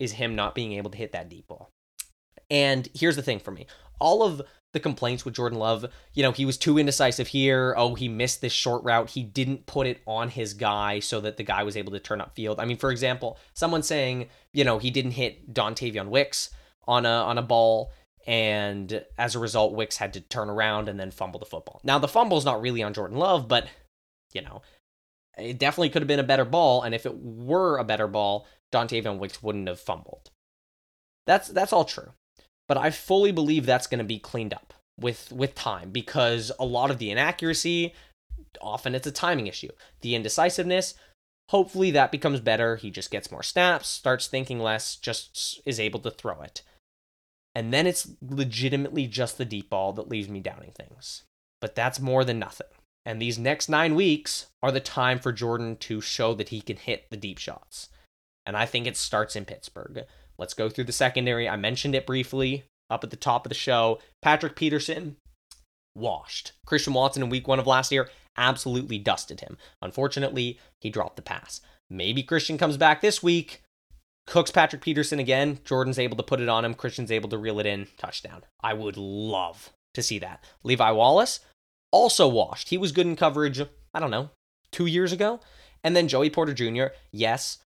is 0.00 0.12
him 0.12 0.34
not 0.34 0.54
being 0.54 0.72
able 0.72 0.90
to 0.90 0.98
hit 0.98 1.12
that 1.12 1.28
deep 1.28 1.46
ball. 1.46 1.70
And 2.50 2.88
here's 2.94 3.16
the 3.16 3.22
thing 3.22 3.38
for 3.40 3.50
me. 3.50 3.66
All 4.00 4.22
of 4.22 4.42
the 4.72 4.80
complaints 4.80 5.24
with 5.24 5.34
Jordan 5.34 5.58
Love, 5.58 5.86
you 6.12 6.22
know, 6.22 6.32
he 6.32 6.44
was 6.44 6.58
too 6.58 6.78
indecisive 6.78 7.28
here. 7.28 7.74
Oh, 7.76 7.94
he 7.94 8.08
missed 8.08 8.40
this 8.40 8.52
short 8.52 8.84
route. 8.84 9.10
He 9.10 9.22
didn't 9.22 9.66
put 9.66 9.86
it 9.86 10.00
on 10.06 10.28
his 10.28 10.54
guy 10.54 11.00
so 11.00 11.20
that 11.20 11.36
the 11.36 11.42
guy 11.42 11.62
was 11.62 11.76
able 11.76 11.92
to 11.92 12.00
turn 12.00 12.20
up 12.20 12.34
field. 12.34 12.60
I 12.60 12.66
mean, 12.66 12.76
for 12.76 12.90
example, 12.90 13.38
someone 13.54 13.82
saying, 13.82 14.28
you 14.52 14.64
know, 14.64 14.78
he 14.78 14.90
didn't 14.90 15.12
hit 15.12 15.54
Dontayvion 15.54 16.08
Wicks 16.08 16.50
on 16.86 17.06
a 17.06 17.08
on 17.08 17.38
a 17.38 17.42
ball 17.42 17.92
and 18.26 19.04
as 19.16 19.34
a 19.34 19.38
result 19.38 19.74
Wicks 19.74 19.96
had 19.96 20.12
to 20.12 20.20
turn 20.20 20.50
around 20.50 20.88
and 20.88 21.00
then 21.00 21.10
fumble 21.10 21.40
the 21.40 21.46
football. 21.46 21.80
Now 21.82 21.98
the 21.98 22.08
fumble 22.08 22.38
is 22.38 22.44
not 22.44 22.60
really 22.60 22.82
on 22.82 22.94
Jordan 22.94 23.18
Love, 23.18 23.48
but 23.48 23.68
you 24.32 24.42
know, 24.42 24.60
it 25.38 25.58
definitely 25.58 25.88
could 25.88 26.02
have 26.02 26.08
been 26.08 26.18
a 26.18 26.24
better 26.24 26.44
ball 26.44 26.82
and 26.82 26.94
if 26.94 27.06
it 27.06 27.16
were 27.16 27.78
a 27.78 27.84
better 27.84 28.06
ball, 28.06 28.46
Dontayvion 28.70 29.18
Wicks 29.18 29.42
wouldn't 29.42 29.68
have 29.68 29.80
fumbled. 29.80 30.30
That's 31.26 31.48
that's 31.48 31.72
all 31.72 31.84
true. 31.84 32.12
But 32.68 32.76
I 32.76 32.90
fully 32.90 33.32
believe 33.32 33.64
that's 33.64 33.86
going 33.86 33.98
to 33.98 34.04
be 34.04 34.18
cleaned 34.18 34.52
up 34.52 34.74
with 35.00 35.32
with 35.32 35.54
time 35.54 35.90
because 35.90 36.52
a 36.58 36.64
lot 36.64 36.90
of 36.90 36.98
the 36.98 37.10
inaccuracy 37.10 37.94
often 38.60 38.94
it's 38.94 39.06
a 39.06 39.12
timing 39.12 39.46
issue. 39.46 39.70
The 40.00 40.14
indecisiveness, 40.14 40.94
hopefully 41.48 41.90
that 41.92 42.12
becomes 42.12 42.40
better. 42.40 42.76
He 42.76 42.90
just 42.90 43.10
gets 43.10 43.30
more 43.30 43.42
snaps, 43.42 43.88
starts 43.88 44.26
thinking 44.26 44.58
less, 44.58 44.96
just 44.96 45.60
is 45.64 45.80
able 45.80 46.00
to 46.00 46.10
throw 46.10 46.40
it. 46.42 46.62
And 47.54 47.72
then 47.72 47.86
it's 47.86 48.08
legitimately 48.22 49.06
just 49.06 49.38
the 49.38 49.44
deep 49.44 49.70
ball 49.70 49.92
that 49.94 50.08
leaves 50.08 50.28
me 50.28 50.40
doubting 50.40 50.72
things. 50.72 51.24
But 51.60 51.74
that's 51.74 51.98
more 51.98 52.24
than 52.24 52.38
nothing. 52.38 52.68
And 53.04 53.20
these 53.20 53.38
next 53.38 53.68
nine 53.68 53.94
weeks 53.94 54.46
are 54.62 54.70
the 54.70 54.80
time 54.80 55.18
for 55.18 55.32
Jordan 55.32 55.76
to 55.78 56.00
show 56.00 56.34
that 56.34 56.50
he 56.50 56.60
can 56.60 56.76
hit 56.76 57.10
the 57.10 57.16
deep 57.16 57.38
shots. 57.38 57.88
And 58.44 58.56
I 58.56 58.66
think 58.66 58.86
it 58.86 58.96
starts 58.96 59.34
in 59.34 59.44
Pittsburgh. 59.44 60.04
Let's 60.38 60.54
go 60.54 60.68
through 60.68 60.84
the 60.84 60.92
secondary. 60.92 61.48
I 61.48 61.56
mentioned 61.56 61.94
it 61.94 62.06
briefly 62.06 62.64
up 62.90 63.04
at 63.04 63.10
the 63.10 63.16
top 63.16 63.44
of 63.44 63.50
the 63.50 63.54
show. 63.54 63.98
Patrick 64.22 64.56
Peterson, 64.56 65.16
washed. 65.98 66.52
Christian 66.64 66.94
Watson 66.94 67.22
in 67.22 67.28
week 67.28 67.48
one 67.48 67.58
of 67.58 67.66
last 67.66 67.92
year 67.92 68.08
absolutely 68.36 68.98
dusted 68.98 69.40
him. 69.40 69.56
Unfortunately, 69.82 70.58
he 70.80 70.90
dropped 70.90 71.16
the 71.16 71.22
pass. 71.22 71.60
Maybe 71.90 72.22
Christian 72.22 72.58
comes 72.58 72.76
back 72.76 73.00
this 73.00 73.22
week, 73.22 73.62
cooks 74.26 74.50
Patrick 74.50 74.82
Peterson 74.82 75.18
again. 75.18 75.58
Jordan's 75.64 75.98
able 75.98 76.16
to 76.16 76.22
put 76.22 76.40
it 76.40 76.48
on 76.48 76.64
him. 76.64 76.74
Christian's 76.74 77.10
able 77.10 77.28
to 77.30 77.38
reel 77.38 77.58
it 77.58 77.66
in. 77.66 77.88
Touchdown. 77.96 78.44
I 78.62 78.74
would 78.74 78.96
love 78.96 79.72
to 79.94 80.02
see 80.02 80.18
that. 80.20 80.44
Levi 80.62 80.90
Wallace, 80.90 81.40
also 81.90 82.28
washed. 82.28 82.68
He 82.68 82.78
was 82.78 82.92
good 82.92 83.06
in 83.06 83.16
coverage, 83.16 83.60
I 83.92 84.00
don't 84.00 84.10
know, 84.10 84.30
two 84.70 84.86
years 84.86 85.12
ago. 85.12 85.40
And 85.82 85.96
then 85.96 86.08
Joey 86.08 86.30
Porter 86.30 86.54
Jr., 86.54 86.94
yes, 87.12 87.58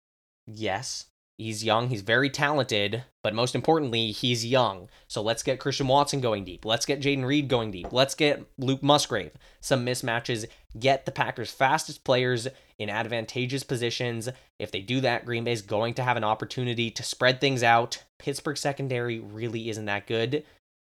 yes, 0.46 1.06
he's 1.40 1.64
young, 1.64 1.88
he's 1.88 2.02
very 2.02 2.28
talented, 2.30 3.04
but 3.22 3.34
most 3.34 3.54
importantly, 3.54 4.12
he's 4.12 4.44
young. 4.44 4.88
So 5.08 5.22
let's 5.22 5.42
get 5.42 5.58
Christian 5.58 5.88
Watson 5.88 6.20
going 6.20 6.44
deep. 6.44 6.64
Let's 6.64 6.86
get 6.86 7.00
Jayden 7.00 7.24
Reed 7.24 7.48
going 7.48 7.70
deep. 7.70 7.92
Let's 7.92 8.14
get 8.14 8.44
Luke 8.58 8.82
Musgrave. 8.82 9.32
Some 9.60 9.84
mismatches. 9.84 10.46
Get 10.78 11.06
the 11.06 11.12
Packers' 11.12 11.50
fastest 11.50 12.04
players 12.04 12.46
in 12.78 12.88
advantageous 12.88 13.64
positions. 13.64 14.28
If 14.58 14.70
they 14.70 14.80
do 14.80 15.00
that, 15.00 15.24
Green 15.24 15.44
Bay's 15.44 15.62
going 15.62 15.94
to 15.94 16.02
have 16.02 16.16
an 16.16 16.24
opportunity 16.24 16.90
to 16.92 17.02
spread 17.02 17.40
things 17.40 17.62
out. 17.62 18.04
Pittsburgh 18.18 18.56
secondary 18.56 19.18
really 19.18 19.68
isn't 19.70 19.86
that 19.86 20.06
good. 20.06 20.44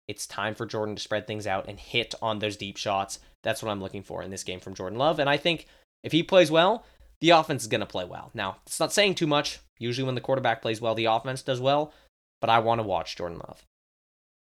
It's 0.09 0.27
time 0.27 0.55
for 0.55 0.67
Jordan 0.67 0.97
to 0.97 1.03
spread 1.03 1.27
things 1.27 1.47
out 1.47 1.67
and 1.69 1.79
hit 1.79 2.15
on 2.23 2.39
those 2.39 2.57
deep 2.57 2.77
shots. 2.77 3.19
That's 3.43 3.63
what 3.63 3.71
I'm 3.71 3.81
looking 3.81 4.03
for 4.03 4.23
in 4.23 4.31
this 4.31 4.45
game 4.45 4.61
from 4.61 4.75
Jordan 4.75 4.99
Love. 4.99 5.19
And 5.19 5.29
I 5.29 5.37
think 5.37 5.67
if 6.03 6.13
he 6.13 6.23
plays 6.23 6.51
well, 6.51 6.85
the 7.21 7.31
offense 7.31 7.63
is 7.63 7.69
going 7.69 7.81
to 7.81 7.87
play 7.87 8.05
well. 8.05 8.31
Now, 8.35 8.57
it's 8.67 8.81
not 8.81 8.93
saying 8.93 9.15
too 9.15 9.27
much. 9.27 9.61
Usually, 9.79 10.07
when 10.07 10.15
the 10.15 10.21
quarterback 10.21 10.63
plays 10.63 10.81
well, 10.81 10.95
the 10.95 11.07
offense 11.07 11.43
does 11.43 11.61
well, 11.61 11.93
but 12.41 12.51
I 12.51 12.59
want 12.61 12.81
to 12.81 12.87
watch 12.87 13.17
Jordan 13.17 13.39
Love 13.39 13.65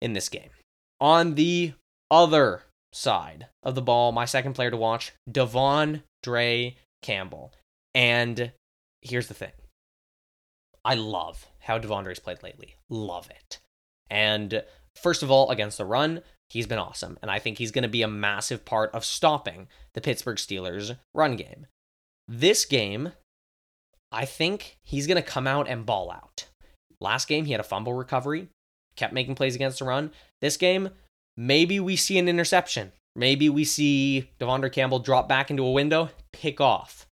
in 0.02 0.14
this 0.14 0.30
game. 0.30 0.50
On 1.00 1.36
the 1.36 1.74
other 2.12 2.64
side 2.94 3.48
of 3.64 3.76
the 3.76 3.82
ball, 3.82 4.12
my 4.12 4.26
second 4.26 4.54
player 4.54 4.72
to 4.72 4.78
watch, 4.78 5.14
Devon 5.30 6.04
Dre 6.24 6.76
Campbell. 7.02 7.54
And 7.94 8.52
here's 9.02 9.28
the 9.28 9.34
thing 9.34 9.52
I 10.84 10.96
love 10.96 11.48
how 11.60 11.80
De'Vondre's 11.80 12.20
played 12.20 12.44
lately. 12.44 12.76
Love 12.90 13.30
it. 13.30 13.60
And 14.10 14.64
first 14.96 15.24
of 15.24 15.32
all, 15.32 15.50
against 15.50 15.78
the 15.78 15.86
run, 15.86 16.22
he's 16.50 16.68
been 16.68 16.78
awesome. 16.78 17.18
And 17.22 17.32
I 17.32 17.40
think 17.40 17.58
he's 17.58 17.72
going 17.72 17.84
to 17.84 17.90
be 17.90 18.04
a 18.04 18.08
massive 18.08 18.66
part 18.66 18.92
of 18.94 19.04
stopping 19.04 19.68
the 19.94 20.02
Pittsburgh 20.02 20.38
Steelers' 20.38 20.98
run 21.14 21.36
game. 21.36 21.68
This 22.28 22.66
game, 22.66 23.14
I 24.16 24.24
think 24.24 24.78
he's 24.82 25.08
going 25.08 25.22
to 25.22 25.30
come 25.30 25.46
out 25.46 25.68
and 25.68 25.86
ball 25.86 26.10
out. 26.10 26.48
Last 27.02 27.28
game, 27.28 27.46
he 27.46 27.52
had 27.52 27.60
a 27.60 27.66
fumble 27.66 27.94
recovery, 27.94 28.48
kept 28.96 29.14
making 29.14 29.36
plays 29.36 29.56
against 29.56 29.80
the 29.80 29.86
run. 29.86 30.12
This 30.42 30.56
game, 30.56 30.92
maybe 31.36 31.82
we 31.82 31.98
see 31.98 32.18
an 32.18 32.30
interception. 32.30 32.94
Maybe 33.18 33.50
we 33.50 33.66
see 33.66 34.30
De'Vondre 34.40 34.72
Campbell 34.72 35.00
drop 35.00 35.28
back 35.28 35.52
into 35.52 35.66
a 35.66 35.72
window, 35.72 36.10
pick 36.32 36.62
off 36.62 37.08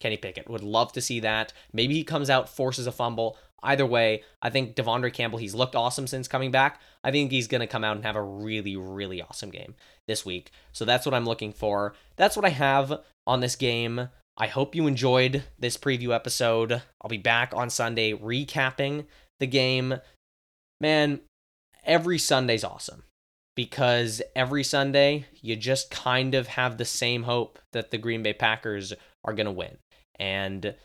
Kenny 0.00 0.16
Pickett. 0.16 0.50
Would 0.50 0.64
love 0.64 0.92
to 0.94 1.00
see 1.00 1.20
that. 1.20 1.52
Maybe 1.72 1.94
he 1.94 2.02
comes 2.02 2.28
out, 2.28 2.48
forces 2.48 2.88
a 2.88 2.92
fumble. 2.92 3.38
Either 3.62 3.86
way, 3.86 4.22
I 4.42 4.50
think 4.50 4.74
De'Vondre 4.74 5.12
Campbell, 5.12 5.38
he's 5.38 5.54
looked 5.54 5.76
awesome 5.76 6.08
since 6.08 6.26
coming 6.26 6.50
back. 6.50 6.80
I 7.04 7.12
think 7.12 7.30
he's 7.30 7.48
going 7.48 7.60
to 7.60 7.66
come 7.68 7.84
out 7.84 7.96
and 7.96 8.04
have 8.04 8.16
a 8.16 8.22
really, 8.22 8.76
really 8.76 9.22
awesome 9.22 9.50
game 9.50 9.76
this 10.08 10.24
week. 10.24 10.50
So 10.72 10.84
that's 10.84 11.06
what 11.06 11.14
I'm 11.14 11.24
looking 11.24 11.52
for. 11.52 11.94
That's 12.16 12.36
what 12.36 12.44
I 12.44 12.50
have 12.50 13.00
on 13.26 13.40
this 13.40 13.56
game. 13.56 14.08
I 14.40 14.46
hope 14.46 14.76
you 14.76 14.86
enjoyed 14.86 15.42
this 15.58 15.76
preview 15.76 16.14
episode. 16.14 16.80
I'll 17.02 17.10
be 17.10 17.18
back 17.18 17.52
on 17.54 17.70
Sunday 17.70 18.12
recapping 18.12 19.06
the 19.40 19.48
game. 19.48 19.96
Man, 20.80 21.20
every 21.84 22.18
Sunday's 22.18 22.62
awesome 22.62 23.02
because 23.56 24.22
every 24.36 24.62
Sunday 24.62 25.26
you 25.42 25.56
just 25.56 25.90
kind 25.90 26.36
of 26.36 26.46
have 26.46 26.78
the 26.78 26.84
same 26.84 27.24
hope 27.24 27.58
that 27.72 27.90
the 27.90 27.98
Green 27.98 28.22
Bay 28.22 28.32
Packers 28.32 28.92
are 29.24 29.32
going 29.32 29.46
to 29.46 29.52
win. 29.52 29.76
And 30.20 30.76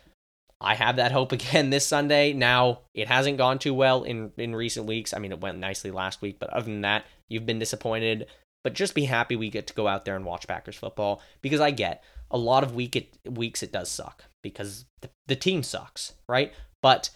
I 0.59 0.73
have 0.73 0.95
that 0.95 1.11
hope 1.11 1.31
again 1.31 1.69
this 1.69 1.85
Sunday. 1.85 2.33
Now, 2.33 2.79
it 2.95 3.07
hasn't 3.07 3.37
gone 3.37 3.59
too 3.59 3.75
well 3.75 4.01
in 4.01 4.31
in 4.35 4.55
recent 4.55 4.87
weeks. 4.87 5.13
I 5.13 5.19
mean, 5.19 5.31
it 5.31 5.41
went 5.41 5.59
nicely 5.59 5.91
last 5.91 6.23
week, 6.23 6.37
but 6.39 6.49
other 6.49 6.65
than 6.65 6.81
that, 6.81 7.05
you've 7.29 7.45
been 7.45 7.59
disappointed. 7.59 8.25
But 8.63 8.73
just 8.73 8.95
be 8.95 9.05
happy 9.05 9.35
we 9.35 9.51
get 9.51 9.67
to 9.67 9.73
go 9.73 9.87
out 9.87 10.05
there 10.05 10.15
and 10.15 10.25
watch 10.25 10.47
Packers 10.47 10.77
football 10.77 11.21
because 11.43 11.59
I 11.59 11.69
get 11.69 12.03
a 12.33 12.37
lot 12.37 12.63
of 12.63 12.73
week 12.73 12.95
it, 12.95 13.15
weeks 13.29 13.63
it 13.63 13.71
does 13.71 13.89
suck 13.89 14.25
because 14.41 14.85
the, 15.01 15.09
the 15.27 15.35
team 15.35 15.63
sucks, 15.63 16.13
right? 16.27 16.51
But 16.81 17.11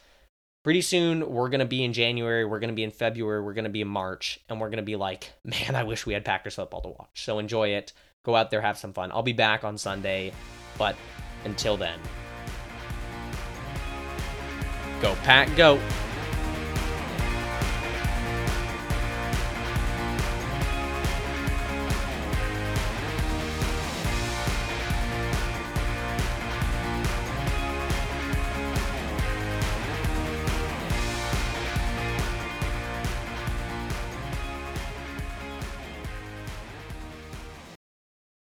pretty 0.63 0.81
soon 0.81 1.29
we're 1.29 1.49
going 1.49 1.59
to 1.59 1.65
be 1.65 1.83
in 1.83 1.91
January, 1.91 2.45
we're 2.45 2.59
going 2.59 2.69
to 2.69 2.75
be 2.75 2.83
in 2.83 2.91
February, 2.91 3.41
we're 3.43 3.53
going 3.53 3.65
to 3.65 3.69
be 3.69 3.81
in 3.81 3.87
March, 3.87 4.39
and 4.47 4.61
we're 4.61 4.69
going 4.69 4.77
to 4.77 4.83
be 4.83 4.95
like, 4.95 5.33
man, 5.43 5.75
I 5.75 5.83
wish 5.83 6.05
we 6.05 6.13
had 6.13 6.23
Packers 6.23 6.55
football 6.55 6.81
to 6.81 6.89
watch. 6.89 7.25
So 7.25 7.39
enjoy 7.39 7.69
it. 7.69 7.93
Go 8.23 8.35
out 8.35 8.51
there, 8.51 8.61
have 8.61 8.77
some 8.77 8.93
fun. 8.93 9.11
I'll 9.11 9.23
be 9.23 9.33
back 9.33 9.63
on 9.63 9.77
Sunday, 9.77 10.33
but 10.77 10.95
until 11.45 11.77
then, 11.77 11.97
go, 15.01 15.15
Pack, 15.23 15.55
go. 15.55 15.79